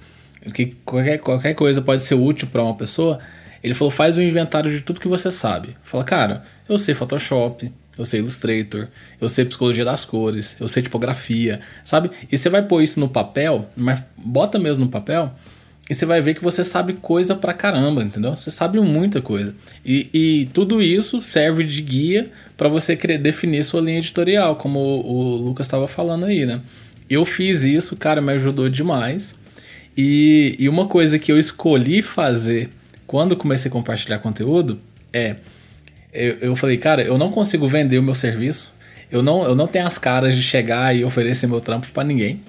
[0.53, 3.19] Que qualquer, qualquer coisa pode ser útil para uma pessoa.
[3.63, 5.77] Ele falou: faz um inventário de tudo que você sabe.
[5.83, 8.89] Fala, cara, eu sei Photoshop, eu sei Illustrator,
[9.21, 12.11] eu sei psicologia das cores, eu sei tipografia, sabe?
[12.31, 15.35] E você vai pôr isso no papel, mas bota mesmo no papel,
[15.89, 18.37] e você vai ver que você sabe coisa pra caramba, entendeu?
[18.37, 19.55] Você sabe muita coisa.
[19.85, 24.81] E, e tudo isso serve de guia para você querer definir sua linha editorial, como
[24.81, 26.61] o, o Lucas estava falando aí, né?
[27.09, 29.35] Eu fiz isso, cara, me ajudou demais.
[29.97, 32.69] E, e uma coisa que eu escolhi fazer
[33.07, 34.79] quando comecei a compartilhar conteúdo
[35.13, 35.37] é
[36.13, 38.75] eu, eu falei, cara, eu não consigo vender o meu serviço.
[39.11, 42.41] Eu não, eu não tenho as caras de chegar e oferecer meu trampo para ninguém.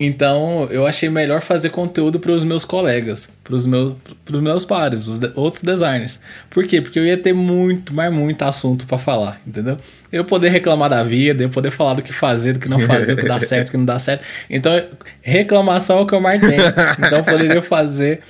[0.00, 4.64] Então eu achei melhor fazer conteúdo para os meus colegas, para os meus, pros meus
[4.64, 6.20] pares, os de, outros designers.
[6.48, 6.80] Por quê?
[6.80, 9.76] Porque eu ia ter muito, mas muito assunto para falar, entendeu?
[10.12, 13.16] Eu poder reclamar da vida, eu poder falar do que fazer, do que não fazer,
[13.16, 14.24] do que dá certo, do que não dá certo.
[14.48, 14.72] Então,
[15.20, 16.62] reclamação é o que eu mais tenho.
[17.04, 18.20] Então eu poderia fazer,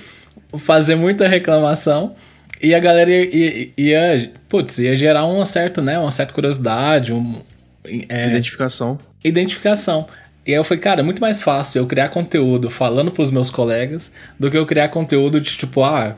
[0.57, 2.15] fazer muita reclamação.
[2.61, 7.41] E a galera ia, ia, putz, ia gerar uma certa, né, uma certa curiosidade, um,
[7.85, 8.97] é, identificação.
[9.23, 10.07] Identificação.
[10.49, 13.51] E aí eu falei, cara, é muito mais fácil eu criar conteúdo falando pros meus
[13.51, 16.17] colegas do que eu criar conteúdo de tipo, ah,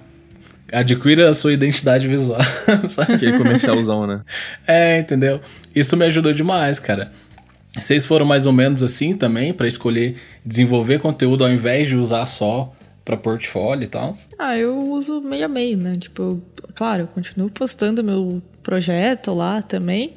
[0.72, 2.39] adquira a sua identidade visual.
[3.13, 4.22] Aquele comercialzão, né?
[4.65, 5.41] É, entendeu?
[5.76, 7.12] Isso me ajudou demais, cara.
[7.76, 10.15] Vocês foram mais ou menos assim também para escolher
[10.46, 14.13] desenvolver conteúdo ao invés de usar só para portfólio e tal?
[14.39, 15.98] Ah, eu uso meio a meio, né?
[16.00, 16.41] Tipo,
[16.74, 20.13] claro, eu continuo postando meu projeto lá também,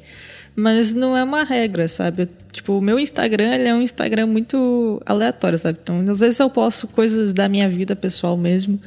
[0.55, 2.29] mas não é uma regra, sabe?
[2.51, 5.77] Tipo, o meu Instagram ele é um Instagram muito aleatório, sabe?
[5.83, 8.79] Então, às vezes eu posto coisas da minha vida pessoal mesmo.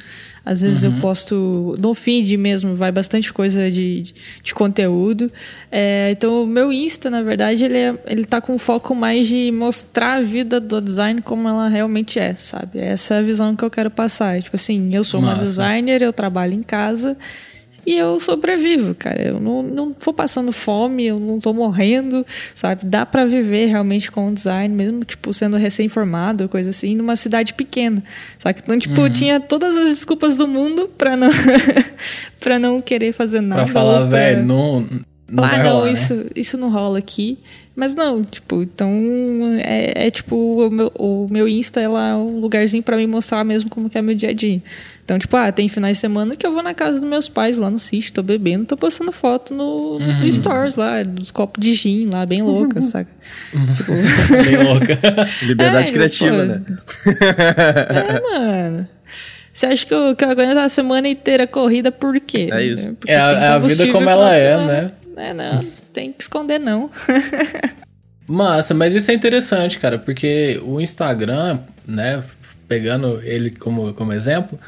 [0.43, 0.95] Às vezes uhum.
[0.95, 5.31] eu posto no feed mesmo, vai bastante coisa de, de, de conteúdo.
[5.71, 9.51] É, então, o meu Insta, na verdade, ele, é, ele tá com foco mais de
[9.51, 12.79] mostrar a vida do design como ela realmente é, sabe?
[12.79, 14.41] Essa é a visão que eu quero passar.
[14.41, 15.35] Tipo assim, eu sou Nossa.
[15.35, 17.15] uma designer, eu trabalho em casa
[17.89, 19.19] e eu sobrevivo, cara.
[19.19, 22.23] Eu não, não vou passando fome, eu não tô morrendo,
[22.53, 22.85] sabe?
[22.85, 27.55] Dá para viver realmente com o design, mesmo, tipo, sendo recém-formado, coisa assim, numa cidade
[27.55, 28.03] pequena,
[28.37, 28.59] sabe?
[28.63, 29.09] Então, tipo, uhum.
[29.09, 31.31] tinha todas as desculpas do mundo pra não,
[32.39, 33.63] pra não querer fazer nada.
[33.63, 34.05] Pra falar, pra...
[34.05, 34.81] velho, não.
[35.27, 36.23] Não ah, não, rolar, isso, né?
[36.35, 37.39] isso não rola aqui.
[37.75, 38.91] Mas não, tipo, então
[39.63, 43.69] é, é tipo, o meu, o meu Insta é um lugarzinho para me mostrar mesmo
[43.69, 44.61] como que é meu dia a dia.
[45.09, 47.57] Então, tipo, ah, tem finais de semana que eu vou na casa dos meus pais
[47.57, 50.19] lá no sítio, tô bebendo, tô postando foto no, uhum.
[50.19, 53.09] no Stories lá, dos copos de gin lá, bem louca, saca?
[53.75, 53.91] tipo...
[54.45, 54.99] bem louca.
[55.41, 56.61] Liberdade é, criativa, pô, né?
[57.89, 58.87] é, mano.
[59.51, 62.49] Você acha que eu, que eu aguento a semana inteira corrida por quê?
[62.51, 62.89] É isso.
[62.89, 64.91] Porque é, a, é a vida como ela é, né?
[65.17, 66.91] É, não, tem que esconder não.
[68.27, 72.23] Massa, mas isso é interessante, cara, porque o Instagram, né,
[72.67, 74.59] pegando ele como, como exemplo,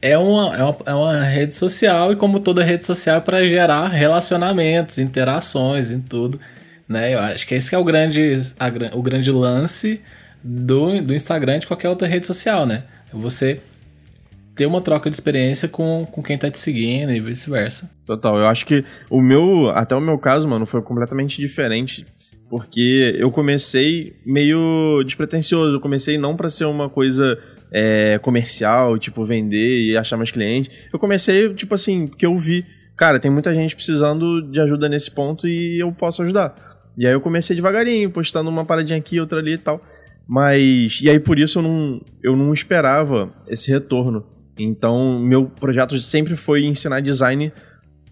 [0.00, 3.46] é uma, é, uma, é uma rede social e como toda rede social é para
[3.46, 6.40] gerar relacionamentos, interações em tudo,
[6.88, 7.14] né?
[7.14, 10.00] Eu acho que esse que é o grande, a, o grande lance
[10.42, 12.84] do, do Instagram e de qualquer outra rede social, né?
[13.12, 13.60] Você
[14.54, 17.88] ter uma troca de experiência com, com quem tá te seguindo e vice-versa.
[18.04, 22.04] Total, eu acho que o meu, até o meu caso, mano, foi completamente diferente,
[22.50, 27.38] porque eu comecei meio despretensioso, eu comecei não para ser uma coisa
[27.72, 30.74] é, comercial, tipo, vender e achar mais clientes.
[30.92, 32.64] Eu comecei, tipo assim, porque eu vi,
[32.96, 36.54] cara, tem muita gente precisando de ajuda nesse ponto e eu posso ajudar.
[36.96, 39.80] E aí eu comecei devagarinho, postando uma paradinha aqui, outra ali e tal.
[40.26, 41.00] Mas.
[41.00, 44.26] E aí por isso eu não, eu não esperava esse retorno.
[44.58, 47.52] Então, meu projeto sempre foi ensinar design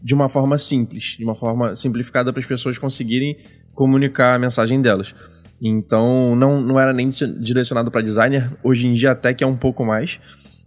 [0.01, 3.37] de uma forma simples, de uma forma simplificada para as pessoas conseguirem
[3.75, 5.13] comunicar a mensagem delas.
[5.61, 8.53] Então, não, não era nem direcionado para designer.
[8.63, 10.19] Hoje em dia, até que é um pouco mais,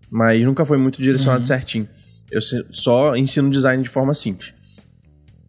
[0.09, 1.45] mas nunca foi muito direcionado uhum.
[1.45, 1.87] certinho.
[2.31, 4.53] Eu só ensino design de forma simples.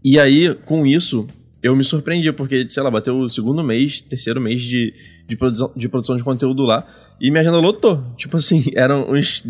[0.03, 1.27] E aí, com isso,
[1.63, 4.95] eu me surpreendi, porque, sei lá, bateu o segundo mês, terceiro mês de,
[5.27, 6.87] de, produção, de produção de conteúdo lá,
[7.21, 8.03] e minha agenda lotou.
[8.17, 9.43] Tipo assim, eram uns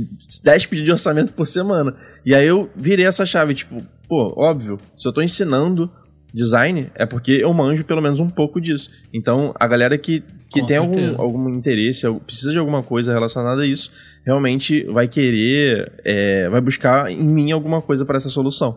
[0.43, 1.95] 10 pedidos de orçamento por semana.
[2.25, 5.91] E aí eu virei essa chave, tipo, pô, óbvio, se eu tô ensinando
[6.33, 8.91] design, é porque eu manjo pelo menos um pouco disso.
[9.13, 13.67] Então, a galera que, que tem algum, algum interesse, precisa de alguma coisa relacionada a
[13.67, 13.91] isso,
[14.25, 18.77] realmente vai querer, é, vai buscar em mim alguma coisa para essa solução.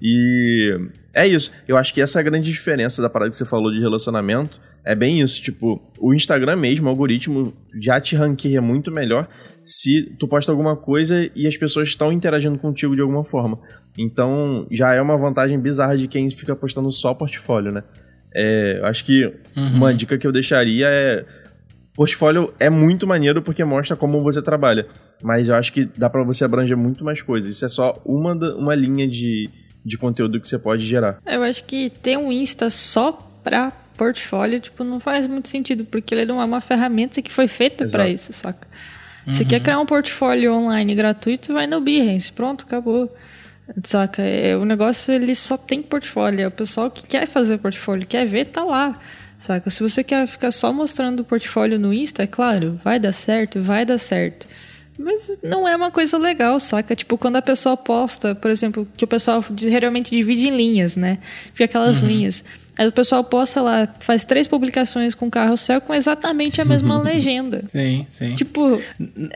[0.00, 0.78] E
[1.14, 1.50] é isso.
[1.66, 4.60] Eu acho que essa é a grande diferença da parada que você falou de relacionamento.
[4.84, 5.42] É bem isso.
[5.42, 9.28] Tipo, o Instagram mesmo, o algoritmo, já te ranqueia muito melhor
[9.64, 13.58] se tu posta alguma coisa e as pessoas estão interagindo contigo de alguma forma.
[13.98, 17.82] Então, já é uma vantagem bizarra de quem fica postando só portfólio, né?
[18.32, 19.24] É, acho que
[19.56, 19.76] uhum.
[19.76, 21.24] uma dica que eu deixaria é.
[21.94, 24.86] Portfólio é muito maneiro porque mostra como você trabalha.
[25.22, 27.50] Mas eu acho que dá para você abranger muito mais coisas.
[27.50, 29.48] Isso é só uma, uma linha de,
[29.86, 31.18] de conteúdo que você pode gerar.
[31.24, 33.12] Eu acho que ter um Insta só
[33.44, 37.46] pra portfólio, tipo, não faz muito sentido, porque ele não é uma ferramenta que foi
[37.46, 38.66] feita para isso, saca?
[39.26, 39.32] Uhum.
[39.32, 43.14] Você quer criar um portfólio online gratuito, vai no Behance, pronto, acabou.
[43.82, 44.22] Saca?
[44.22, 46.42] É, o negócio ele só tem portfólio.
[46.42, 48.98] É o pessoal que quer fazer portfólio, quer ver, tá lá.
[49.38, 49.68] Saca?
[49.70, 53.60] Se você quer ficar só mostrando o portfólio no Insta, é claro, vai dar certo,
[53.60, 54.46] vai dar certo.
[54.98, 56.94] Mas não é uma coisa legal, saca?
[56.96, 61.18] Tipo, quando a pessoa posta, por exemplo, que o pessoal realmente divide em linhas, né?
[61.52, 62.08] Fica aquelas uhum.
[62.08, 62.44] linhas.
[62.78, 67.64] Aí o pessoal posta lá, faz três publicações com carrossel com exatamente a mesma legenda.
[67.68, 68.34] Sim, sim.
[68.34, 68.82] Tipo.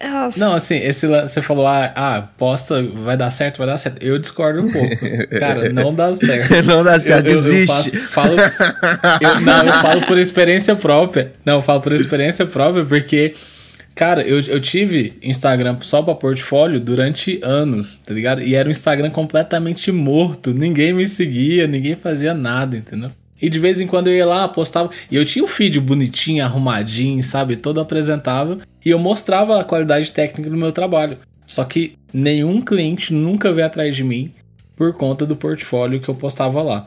[0.03, 0.39] Nossa.
[0.39, 4.03] Não, assim, esse você falou, ah, ah, posta, vai dar certo, vai dar certo.
[4.03, 4.95] Eu discordo um pouco.
[5.41, 6.51] Cara, não dá certo.
[6.69, 7.95] não dá certo, eu, desiste.
[7.95, 8.37] Eu, eu faço, falo,
[9.21, 11.33] eu, não, eu falo por experiência própria.
[11.43, 13.35] Não, eu falo por experiência própria, porque.
[14.01, 18.41] Cara, eu, eu tive Instagram só pra portfólio durante anos, tá ligado?
[18.41, 20.55] E era um Instagram completamente morto.
[20.55, 23.11] Ninguém me seguia, ninguém fazia nada, entendeu?
[23.43, 24.89] E de vez em quando eu ia lá, postava.
[25.11, 27.57] E eu tinha um feed bonitinho, arrumadinho, sabe?
[27.57, 28.57] Todo apresentável.
[28.83, 31.19] E eu mostrava a qualidade técnica do meu trabalho.
[31.47, 34.33] Só que nenhum cliente nunca veio atrás de mim
[34.77, 36.87] por conta do portfólio que eu postava lá.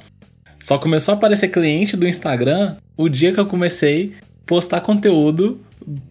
[0.60, 5.62] Só começou a aparecer cliente do Instagram o dia que eu comecei a postar conteúdo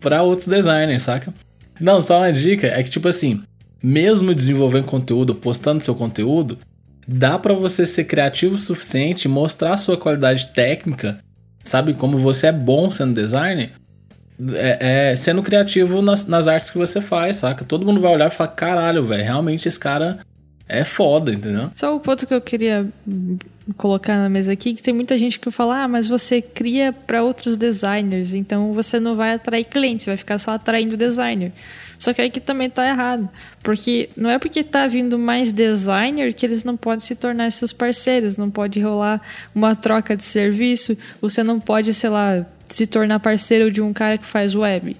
[0.00, 1.32] para outros designers, saca?
[1.80, 3.42] Não, só uma dica é que, tipo assim,
[3.82, 6.58] mesmo desenvolvendo conteúdo, postando seu conteúdo,
[7.06, 11.18] dá para você ser criativo o suficiente, mostrar sua qualidade técnica,
[11.64, 11.94] sabe?
[11.94, 13.72] Como você é bom sendo designer,
[14.54, 17.64] é, é, sendo criativo nas, nas artes que você faz, saca?
[17.64, 20.20] Todo mundo vai olhar e falar: caralho, velho, realmente esse cara
[20.68, 21.70] é foda, entendeu?
[21.74, 22.88] Só o ponto que eu queria
[23.76, 27.22] colocar na mesa aqui, que tem muita gente que fala, ah, mas você cria para
[27.22, 31.52] outros designers, então você não vai atrair clientes, vai ficar só atraindo designer.
[31.98, 33.28] Só que aí que também tá errado.
[33.62, 37.72] Porque não é porque tá vindo mais designer que eles não podem se tornar seus
[37.72, 39.20] parceiros, não pode rolar
[39.54, 44.18] uma troca de serviço, você não pode, sei lá, se tornar parceiro de um cara
[44.18, 44.96] que faz web.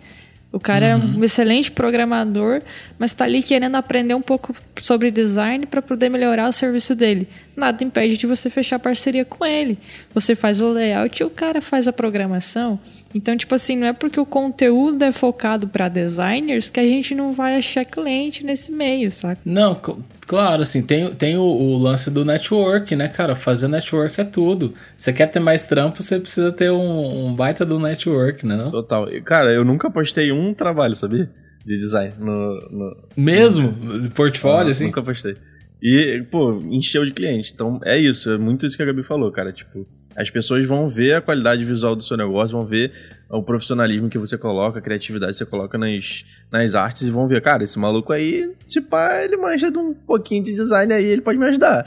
[0.52, 1.14] O cara uhum.
[1.14, 2.60] é um excelente programador,
[2.98, 7.26] mas está ali querendo aprender um pouco sobre design para poder melhorar o serviço dele.
[7.56, 9.78] Nada impede de você fechar parceria com ele.
[10.12, 12.78] Você faz o layout e o cara faz a programação.
[13.14, 17.14] Então, tipo assim, não é porque o conteúdo é focado para designers que a gente
[17.14, 19.40] não vai achar cliente nesse meio, saca?
[19.44, 19.96] Não, cl
[20.26, 23.36] claro, assim, tem, tem o, o, lance do network, né, cara?
[23.36, 24.72] Fazer network é tudo.
[24.96, 28.56] Você quer ter mais trampo, você precisa ter um, um baita do network, né?
[28.56, 28.70] Não?
[28.70, 29.08] Total.
[29.24, 31.30] Cara, eu nunca postei um trabalho, sabia?
[31.64, 32.54] De design no.
[32.70, 33.70] no Mesmo?
[33.72, 34.10] No...
[34.10, 34.86] Portfólio, ah, assim?
[34.86, 35.36] Nunca postei.
[35.82, 37.52] E, pô, encheu de cliente.
[37.52, 39.52] Então é isso, é muito isso que a Gabi falou, cara.
[39.52, 39.84] Tipo,
[40.16, 42.92] as pessoas vão ver a qualidade visual do seu negócio, vão ver
[43.28, 47.26] o profissionalismo que você coloca, a criatividade que você coloca nas, nas artes e vão
[47.26, 51.06] ver, cara, esse maluco aí, se pá, ele manja de um pouquinho de design aí,
[51.06, 51.86] ele pode me ajudar.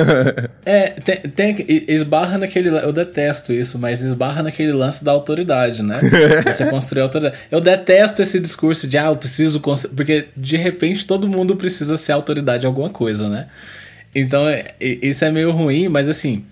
[0.64, 2.68] é, tem, tem, esbarra naquele.
[2.68, 5.98] Eu detesto isso, mas esbarra naquele lance da autoridade, né?
[6.44, 7.38] Você construir autoridade.
[7.50, 9.60] Eu detesto esse discurso de, ah, eu preciso.
[9.60, 13.46] Porque de repente todo mundo precisa ser autoridade em alguma coisa, né?
[14.14, 16.44] Então, é, isso é meio ruim, mas assim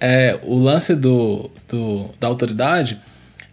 [0.00, 2.98] é, o lance do, do, da autoridade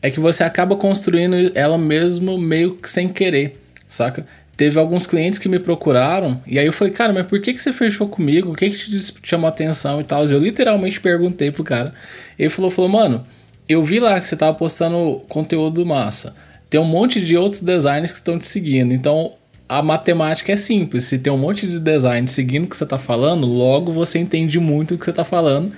[0.02, 4.26] é que você acaba construindo ela mesmo meio que sem querer, saca?
[4.56, 7.62] Teve alguns clientes que me procuraram e aí eu falei, cara, mas por que, que
[7.62, 8.52] você fechou comigo?
[8.52, 10.24] O que, que te chamou atenção e tal?
[10.26, 11.94] Eu literalmente perguntei pro cara.
[12.38, 13.24] Ele falou, falou, mano,
[13.68, 16.36] eu vi lá que você tava postando conteúdo massa.
[16.70, 18.94] Tem um monte de outros designers que estão te seguindo.
[18.94, 19.34] Então
[19.68, 21.06] a matemática é simples.
[21.06, 24.60] Se tem um monte de design seguindo o que você tá falando, logo você entende
[24.60, 25.74] muito o que você tá falando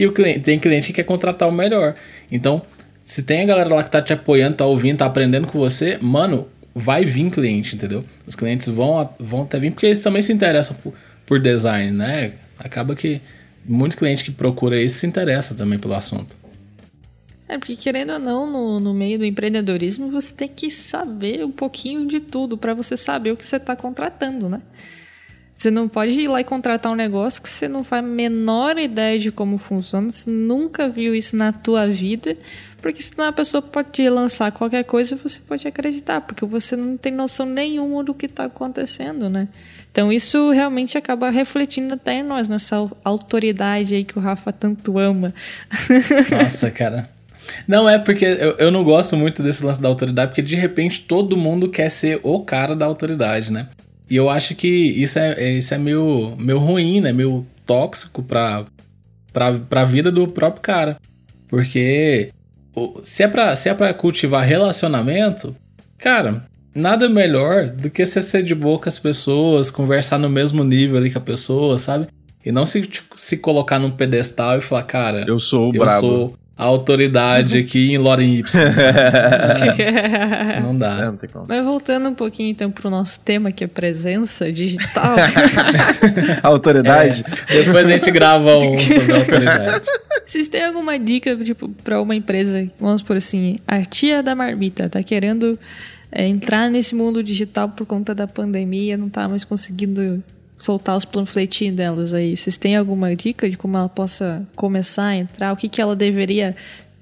[0.00, 1.94] e o cliente, tem cliente que quer contratar o melhor.
[2.32, 2.62] Então,
[3.02, 5.98] se tem a galera lá que tá te apoiando, tá ouvindo, tá aprendendo com você,
[6.00, 8.02] mano, vai vir cliente, entendeu?
[8.26, 10.94] Os clientes vão, vão até vir porque eles também se interessam por,
[11.26, 12.32] por design, né?
[12.58, 13.20] Acaba que
[13.62, 16.34] muito cliente que procura isso se interessa também pelo assunto.
[17.46, 21.52] É, porque querendo ou não, no, no meio do empreendedorismo, você tem que saber um
[21.52, 24.62] pouquinho de tudo para você saber o que você está contratando, né?
[25.60, 28.78] Você não pode ir lá e contratar um negócio que você não faz a menor
[28.78, 32.34] ideia de como funciona, você nunca viu isso na tua vida,
[32.80, 36.74] porque senão a pessoa pode te lançar qualquer coisa e você pode acreditar, porque você
[36.76, 39.48] não tem noção nenhuma do que está acontecendo, né?
[39.92, 44.98] Então isso realmente acaba refletindo até em nós, nessa autoridade aí que o Rafa tanto
[44.98, 45.34] ama.
[46.32, 47.10] Nossa, cara.
[47.68, 51.02] Não, é porque eu, eu não gosto muito desse lance da autoridade, porque de repente
[51.02, 53.68] todo mundo quer ser o cara da autoridade, né?
[54.10, 57.12] E eu acho que isso é, é, isso é meio, meio ruim, né?
[57.12, 58.64] Meio tóxico pra,
[59.32, 60.96] pra, pra vida do próprio cara.
[61.48, 62.32] Porque
[63.04, 65.54] se é, pra, se é pra cultivar relacionamento,
[65.96, 66.44] cara,
[66.74, 70.98] nada melhor do que você ser de boa com as pessoas, conversar no mesmo nível
[70.98, 72.08] ali com a pessoa, sabe?
[72.44, 76.00] E não se, se colocar num pedestal e falar, cara, eu sou o eu brabo.
[76.00, 78.44] sou a autoridade aqui em Lorem Y.
[80.62, 81.00] não dá.
[81.00, 81.46] É, não tem como.
[81.48, 85.16] Mas voltando um pouquinho então pro nosso tema, que é presença digital.
[86.44, 87.24] autoridade?
[87.48, 89.86] É, depois a gente grava um sobre a autoridade.
[90.26, 94.86] Vocês têm alguma dica, tipo, pra uma empresa, vamos por assim, a tia da marmita
[94.86, 95.58] tá querendo
[96.12, 100.22] é, entrar nesse mundo digital por conta da pandemia, não tá mais conseguindo
[100.60, 102.36] soltar os panfletinhos delas aí.
[102.36, 105.52] Vocês têm alguma dica de como ela possa começar a entrar?
[105.52, 106.54] O que, que ela deveria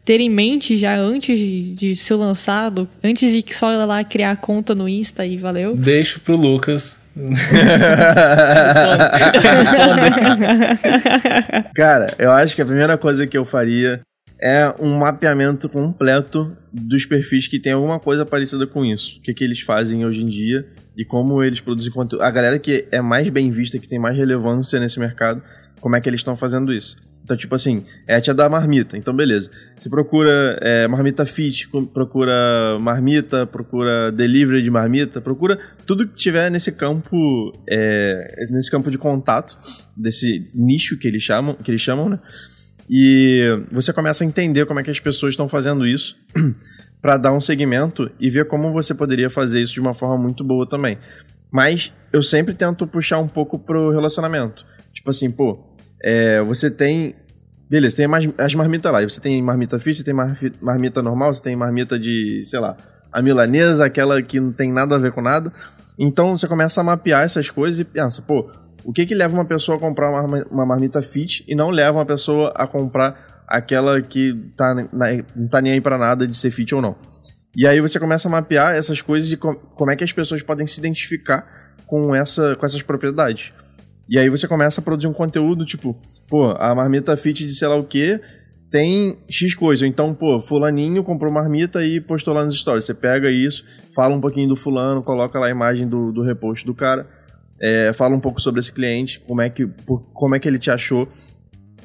[0.05, 2.88] ter em mente já antes de, de ser lançado?
[3.03, 5.77] Antes de só ela lá criar a conta no Insta e valeu?
[5.77, 6.97] Deixo pro Lucas.
[11.75, 14.01] Cara, eu acho que a primeira coisa que eu faria
[14.40, 19.18] é um mapeamento completo dos perfis que tem alguma coisa parecida com isso.
[19.18, 20.64] O que, que eles fazem hoje em dia
[20.99, 22.25] e como eles produzem conteúdo.
[22.25, 25.41] A galera que é mais bem vista, que tem mais relevância nesse mercado,
[25.81, 26.97] como é que eles estão fazendo isso.
[27.23, 28.97] Então, tipo assim, é a tia da marmita.
[28.97, 29.49] Então, beleza.
[29.77, 36.51] Você procura é, marmita fit, procura marmita, procura delivery de marmita, procura tudo que tiver
[36.51, 39.57] nesse campo, é, nesse campo de contato,
[39.97, 42.19] desse nicho que eles chamam, que eles chamam, né?
[42.91, 46.17] E você começa a entender como é que as pessoas estão fazendo isso.
[47.01, 50.43] para dar um segmento e ver como você poderia fazer isso de uma forma muito
[50.43, 50.99] boa também.
[51.51, 54.67] Mas eu sempre tento puxar um pouco pro relacionamento.
[54.93, 55.59] Tipo assim, pô,
[56.03, 57.15] é, você tem.
[57.71, 58.07] Beleza, tem
[58.39, 59.03] as marmitas lá.
[59.03, 60.15] Você tem marmita fish, você tem
[60.61, 62.77] marmita normal, você tem marmita de, sei lá,
[63.13, 65.53] a milanesa, aquela que não tem nada a ver com nada.
[65.99, 68.51] Então você começa a mapear essas coisas e pensa, pô,
[68.85, 70.11] o que que leva uma pessoa a comprar
[70.51, 74.75] uma marmita fit e não leva uma pessoa a comprar aquela que tá
[75.35, 76.97] não tá nem aí pra nada de ser fit ou não.
[77.57, 80.43] E aí você começa a mapear essas coisas e com, como é que as pessoas
[80.43, 81.47] podem se identificar
[81.87, 83.53] com, essa, com essas propriedades.
[84.09, 87.67] E aí você começa a produzir um conteúdo tipo, pô, a marmita fit de sei
[87.67, 88.21] lá o que
[88.71, 89.87] tem X coisa.
[89.87, 92.85] Então, pô, fulaninho comprou marmita e postou lá nos stories.
[92.85, 96.67] Você pega isso, fala um pouquinho do fulano, coloca lá a imagem do, do repost
[96.67, 97.09] do cara,
[97.61, 100.59] é, fala um pouco sobre esse cliente, como é, que, por, como é que ele
[100.59, 101.09] te achou.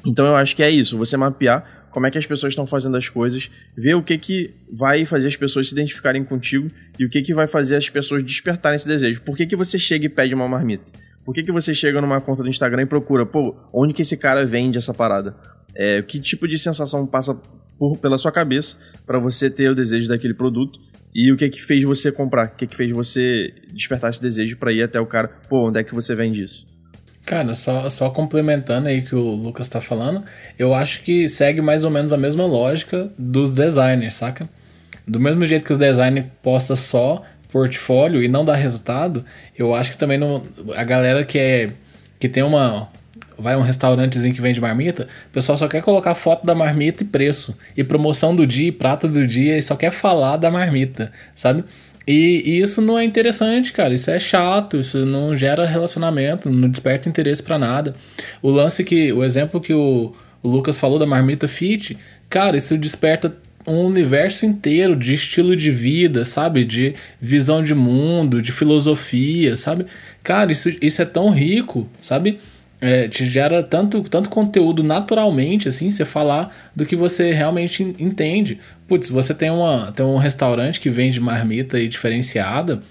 [0.06, 2.96] Então eu acho que é isso, você mapear como é que as pessoas estão fazendo
[2.96, 7.08] as coisas, ver o que que vai fazer as pessoas se identificarem contigo e o
[7.08, 9.22] que que vai fazer as pessoas despertarem esse desejo.
[9.22, 10.84] Por que que você chega e pede uma marmita?
[11.24, 14.16] Por que que você chega numa conta do Instagram e procura, pô, onde que esse
[14.16, 15.36] cara vende essa parada?
[15.72, 17.32] É, que tipo de sensação passa
[17.78, 20.80] por, pela sua cabeça para você ter o desejo daquele produto?
[21.14, 22.48] E o que que fez você comprar?
[22.48, 25.28] O que que fez você despertar esse desejo para ir até o cara?
[25.48, 26.66] Pô, onde é que você vende isso?
[27.24, 30.22] Cara, só, só complementando aí que o Lucas tá falando,
[30.58, 34.48] eu acho que segue mais ou menos a mesma lógica dos designers, saca?
[35.06, 39.24] Do mesmo jeito que os designers posta só portfólio e não dá resultado,
[39.56, 40.42] eu acho que também não,
[40.76, 41.70] a galera que é
[42.18, 42.88] que tem uma
[43.38, 47.02] vai a um restaurantezinho que vende marmita, o pessoal só quer colocar foto da marmita
[47.02, 50.50] e preço, e promoção do dia, e prato do dia, e só quer falar da
[50.50, 51.64] marmita, sabe?
[52.06, 53.94] E, e, isso não é interessante, cara.
[53.94, 57.94] Isso é chato, isso não gera relacionamento, não desperta interesse para nada.
[58.42, 59.12] O lance que.
[59.12, 60.12] O exemplo que o,
[60.42, 61.96] o Lucas falou da marmita fit,
[62.28, 63.36] cara, isso desperta
[63.66, 66.64] um universo inteiro de estilo de vida, sabe?
[66.64, 69.86] De visão de mundo, de filosofia, sabe?
[70.22, 72.38] Cara, isso, isso é tão rico, sabe?
[72.84, 78.60] é, te gera tanto, tanto conteúdo naturalmente, assim, você falar do que você realmente entende.
[78.86, 82.82] Putz, você tem, uma, tem um restaurante que vende marmita e diferenciada,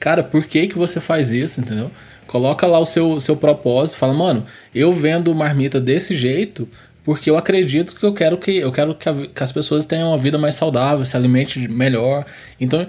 [0.00, 1.90] cara, por que que você faz isso, entendeu?
[2.26, 6.66] Coloca lá o seu, seu propósito, fala, mano, eu vendo marmita desse jeito
[7.04, 10.08] porque eu acredito que eu quero que eu quero que, a, que as pessoas tenham
[10.08, 12.24] uma vida mais saudável, se alimente melhor.
[12.60, 12.86] Então,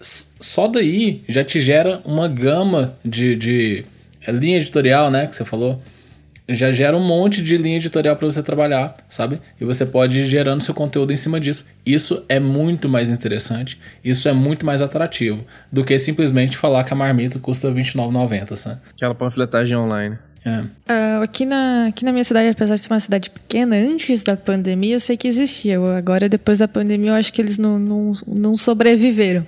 [0.00, 3.84] só daí já te gera uma gama de, de
[4.24, 5.80] é linha editorial, né, que você falou,
[6.48, 9.40] já gera um monte de linha editorial para você trabalhar, sabe?
[9.60, 11.66] E você pode ir gerando seu conteúdo em cima disso.
[11.84, 16.92] Isso é muito mais interessante, isso é muito mais atrativo do que simplesmente falar que
[16.92, 18.80] a marmita custa R$29,90, sabe?
[18.94, 20.18] Aquela panfletagem online.
[20.46, 20.60] É.
[20.60, 24.36] Uh, aqui, na, aqui na minha cidade, apesar de ser uma cidade pequena, antes da
[24.36, 25.76] pandemia eu sei que existia.
[25.98, 29.44] Agora, depois da pandemia, eu acho que eles não, não, não sobreviveram.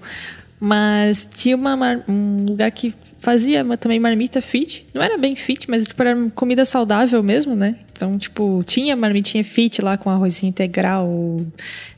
[0.61, 4.87] Mas tinha uma, um lugar que fazia também marmita fit.
[4.93, 7.77] Não era bem fit, mas tipo, era comida saudável mesmo, né?
[7.93, 11.41] Então, tipo, tinha marmitinha fit lá com arrozinho integral,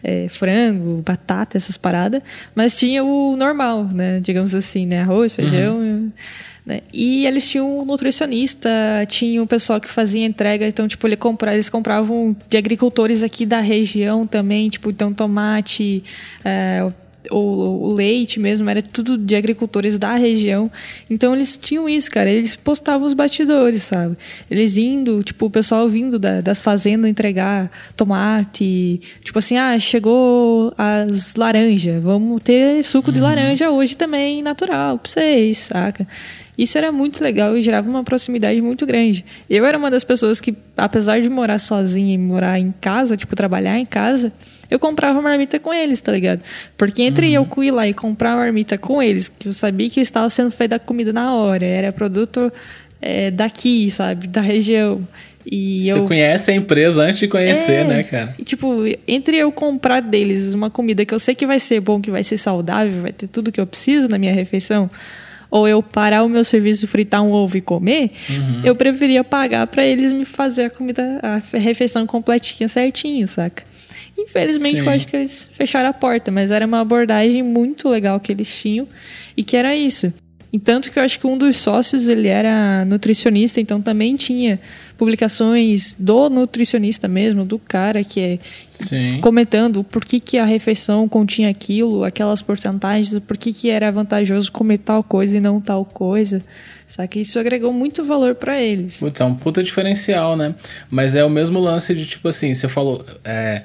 [0.03, 2.23] é, frango, batata, essas paradas.
[2.55, 4.21] Mas tinha o normal, né?
[4.21, 5.01] Digamos assim, né?
[5.01, 5.79] Arroz, feijão.
[5.79, 6.13] Uhum.
[6.65, 6.83] Né?
[6.93, 8.71] E eles tinham um nutricionista,
[9.09, 13.47] tinha um pessoal que fazia entrega, então, tipo, ele compra, eles compravam de agricultores aqui
[13.47, 16.05] da região também, tipo, então tomate,
[16.45, 16.91] é,
[17.31, 20.71] o, o, leite mesmo, era tudo de agricultores da região.
[21.09, 22.31] Então eles tinham isso, cara.
[22.31, 24.17] Eles postavam os batidores, sabe?
[24.51, 29.01] Eles indo, tipo, o pessoal vindo da, das fazendas entregar tomate.
[29.23, 32.03] Tipo assim, ah, chegou as laranjas.
[32.03, 33.15] Vamos ter suco uhum.
[33.15, 36.07] de laranja hoje também, natural, pra vocês, saca?
[36.61, 39.25] Isso era muito legal e gerava uma proximidade muito grande.
[39.49, 43.35] Eu era uma das pessoas que, apesar de morar sozinha e morar em casa, tipo,
[43.35, 44.31] trabalhar em casa,
[44.71, 46.43] eu comprava marmita com eles, tá ligado?
[46.77, 47.49] Porque entre uhum.
[47.57, 50.77] eu ir lá e comprar marmita com eles, que eu sabia que estava sendo feita
[50.77, 52.53] a comida na hora, era produto
[53.01, 54.27] é, daqui, sabe?
[54.27, 55.09] Da região.
[55.47, 56.05] E Você eu...
[56.05, 58.35] conhece a empresa antes de conhecer, é, né, cara?
[58.39, 62.03] E, tipo, entre eu comprar deles uma comida que eu sei que vai ser bom,
[62.03, 64.91] que vai ser saudável, vai ter tudo que eu preciso na minha refeição,
[65.51, 68.63] ou eu parar o meu serviço, fritar um ovo e comer, uhum.
[68.65, 73.65] eu preferia pagar para eles me fazer a comida, a refeição completinha certinho, saca?
[74.17, 74.87] Infelizmente, Sim.
[74.87, 78.53] eu acho que eles fecharam a porta, mas era uma abordagem muito legal que eles
[78.55, 78.87] tinham
[79.37, 80.13] e que era isso.
[80.53, 84.61] E tanto que eu acho que um dos sócios ele era nutricionista, então também tinha
[85.01, 88.39] publicações do nutricionista mesmo, do cara que é
[88.75, 89.19] Sim.
[89.23, 94.53] comentando por que, que a refeição continha aquilo, aquelas porcentagens, por que, que era vantajoso
[94.53, 96.43] comer tal coisa e não tal coisa.
[97.09, 98.99] que Isso agregou muito valor para eles.
[98.99, 100.55] Putz, é um puta diferencial, né?
[100.91, 103.03] Mas é o mesmo lance de, tipo assim, você falou.
[103.25, 103.63] É,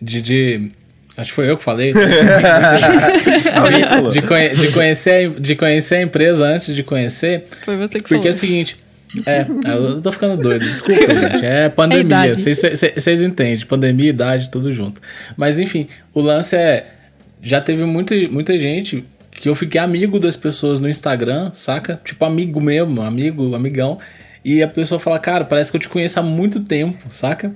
[0.00, 0.70] de, de
[1.14, 1.92] Acho que foi eu que falei.
[4.14, 7.44] de, conhe de, conhecer, de conhecer a empresa antes de conhecer.
[7.66, 8.22] Foi você que porque falou.
[8.22, 8.78] Porque é o seguinte.
[9.26, 11.44] É, eu tô ficando doido, desculpa, gente.
[11.44, 12.34] É pandemia.
[12.34, 15.00] Vocês entendem, pandemia, idade, tudo junto.
[15.36, 16.94] Mas enfim, o lance é.
[17.42, 21.98] Já teve muita, muita gente que eu fiquei amigo das pessoas no Instagram, saca?
[22.04, 23.98] Tipo, amigo mesmo, amigo, amigão.
[24.44, 27.54] E a pessoa fala, cara, parece que eu te conheço há muito tempo, saca?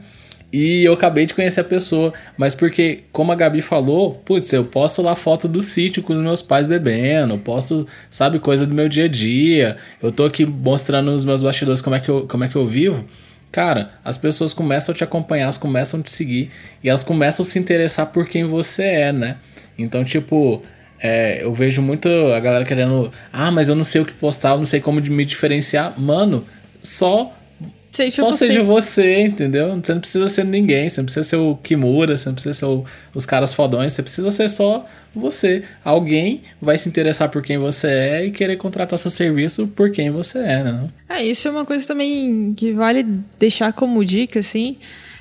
[0.56, 2.14] E eu acabei de conhecer a pessoa.
[2.38, 6.20] Mas porque, como a Gabi falou, putz, eu posto lá foto do sítio com os
[6.20, 9.76] meus pais bebendo, posto, sabe, coisa do meu dia a dia.
[10.00, 12.64] Eu tô aqui mostrando nos meus bastidores como é que eu, como é que eu
[12.64, 13.04] vivo.
[13.50, 16.52] Cara, as pessoas começam a te acompanhar, elas começam a te seguir
[16.84, 19.38] e elas começam a se interessar por quem você é, né?
[19.76, 20.62] Então, tipo,
[21.00, 24.50] é, eu vejo muito a galera querendo, ah, mas eu não sei o que postar,
[24.50, 25.98] eu não sei como me diferenciar.
[25.98, 26.44] Mano,
[26.80, 27.32] só
[27.94, 28.46] Seja Só você.
[28.48, 29.80] seja você, entendeu?
[29.80, 32.64] Você não precisa ser ninguém, você não precisa ser o Kimura, você não precisa ser
[32.64, 32.84] o,
[33.14, 34.84] os caras fodões, você precisa ser só
[35.14, 35.62] você.
[35.84, 40.10] Alguém vai se interessar por quem você é e querer contratar seu serviço por quem
[40.10, 40.88] você é, né?
[41.08, 43.06] É, isso é uma coisa também que vale
[43.38, 44.76] deixar como dica, assim.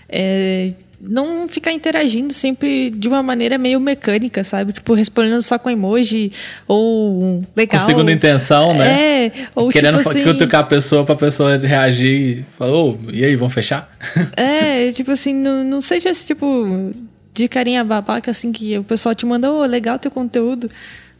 [0.09, 0.71] É,
[1.07, 4.73] não ficar interagindo sempre de uma maneira meio mecânica, sabe?
[4.73, 6.31] Tipo, respondendo só com emoji
[6.67, 7.81] ou legal.
[7.81, 9.25] Com segunda intenção, né?
[9.25, 10.23] É, ou Querendo tipo assim...
[10.23, 13.91] cutucar a pessoa pra pessoa reagir e falar, oh, e aí, vamos fechar?
[14.35, 16.91] É, tipo assim, não, não seja esse tipo
[17.33, 20.69] de carinha babaca, assim, que o pessoal te manda, oh, legal teu conteúdo.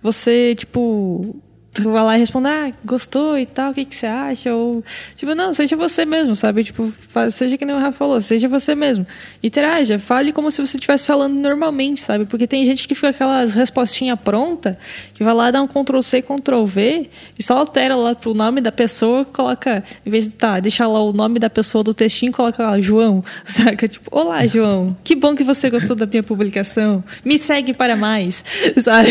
[0.01, 1.35] Você, tipo,
[1.81, 4.53] vai lá e responde, ah, gostou e tal, o que, que você acha?
[4.53, 4.83] Ou,
[5.15, 6.63] tipo, não, seja você mesmo, sabe?
[6.63, 6.93] Tipo,
[7.31, 9.07] seja que nem o Rafa falou, seja você mesmo.
[9.41, 12.25] Interaja, fale como se você estivesse falando normalmente, sabe?
[12.25, 14.77] Porque tem gente que fica aquelas respostinhas pronta,
[15.15, 17.09] que vai lá dar um Ctrl C, Ctrl V,
[17.39, 21.01] e só altera lá pro nome da pessoa, coloca, em vez de tá, deixar lá
[21.01, 23.87] o nome da pessoa do textinho, coloca lá, João, saca?
[23.87, 28.45] Tipo, olá, João, que bom que você gostou da minha publicação, me segue para mais,
[28.83, 29.09] sabe?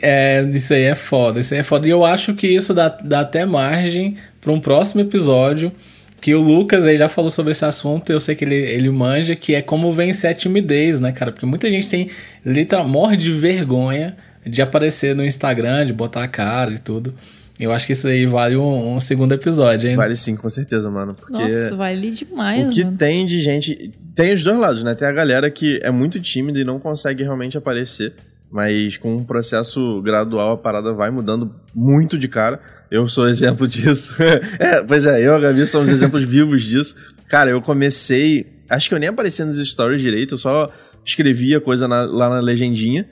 [0.00, 1.86] É, isso aí é foda, isso aí é foda.
[1.86, 5.72] E eu acho que isso dá, dá até margem para um próximo episódio.
[6.20, 9.36] Que o Lucas aí já falou sobre esse assunto, eu sei que ele, ele manja,
[9.36, 11.30] que é como vencer a timidez, né, cara?
[11.30, 12.10] Porque muita gente tem,
[12.44, 17.14] literal, morre de vergonha de aparecer no Instagram, de botar a cara e tudo.
[17.60, 19.96] Eu acho que isso aí vale um, um segundo episódio, hein?
[19.96, 21.14] Vale sim, com certeza, mano.
[21.14, 22.96] Porque Nossa, vale demais, O que mano.
[22.96, 23.92] tem de gente...
[24.14, 24.96] Tem os dois lados, né?
[24.96, 28.12] Tem a galera que é muito tímida e não consegue realmente aparecer.
[28.50, 32.60] Mas com um processo gradual a parada vai mudando muito de cara.
[32.90, 34.16] Eu sou exemplo disso.
[34.58, 36.96] é, pois é, eu e a Gabi somos exemplos vivos disso.
[37.28, 38.46] Cara, eu comecei.
[38.68, 40.70] Acho que eu nem aparecia nos stories direito, eu só
[41.04, 43.08] escrevia coisa na, lá na legendinha.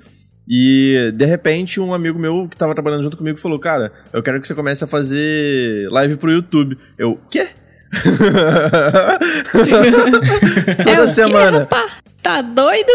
[0.48, 4.40] E de repente um amigo meu que tava trabalhando junto comigo falou: Cara, eu quero
[4.40, 6.78] que você comece a fazer live pro YouTube.
[6.96, 7.48] Eu, quê?
[10.84, 11.66] Toda é semana.
[11.66, 11.76] Quê,
[12.22, 12.92] tá doido?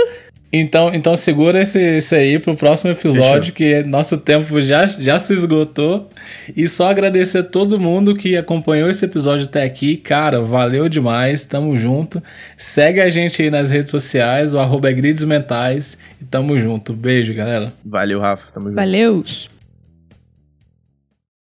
[0.54, 3.56] Então, então segura esse, esse aí pro próximo episódio, Fechou.
[3.56, 6.10] que nosso tempo já, já se esgotou.
[6.56, 9.96] E só agradecer a todo mundo que acompanhou esse episódio até aqui.
[9.96, 12.22] Cara, valeu demais, tamo junto.
[12.58, 15.98] Segue a gente aí nas redes sociais, o arroba é Grids Mentais.
[16.22, 16.92] E tamo junto.
[16.92, 17.72] Beijo, galera.
[17.86, 18.52] Valeu, Rafa.
[18.52, 18.76] Tamo junto.
[18.76, 19.24] Valeu.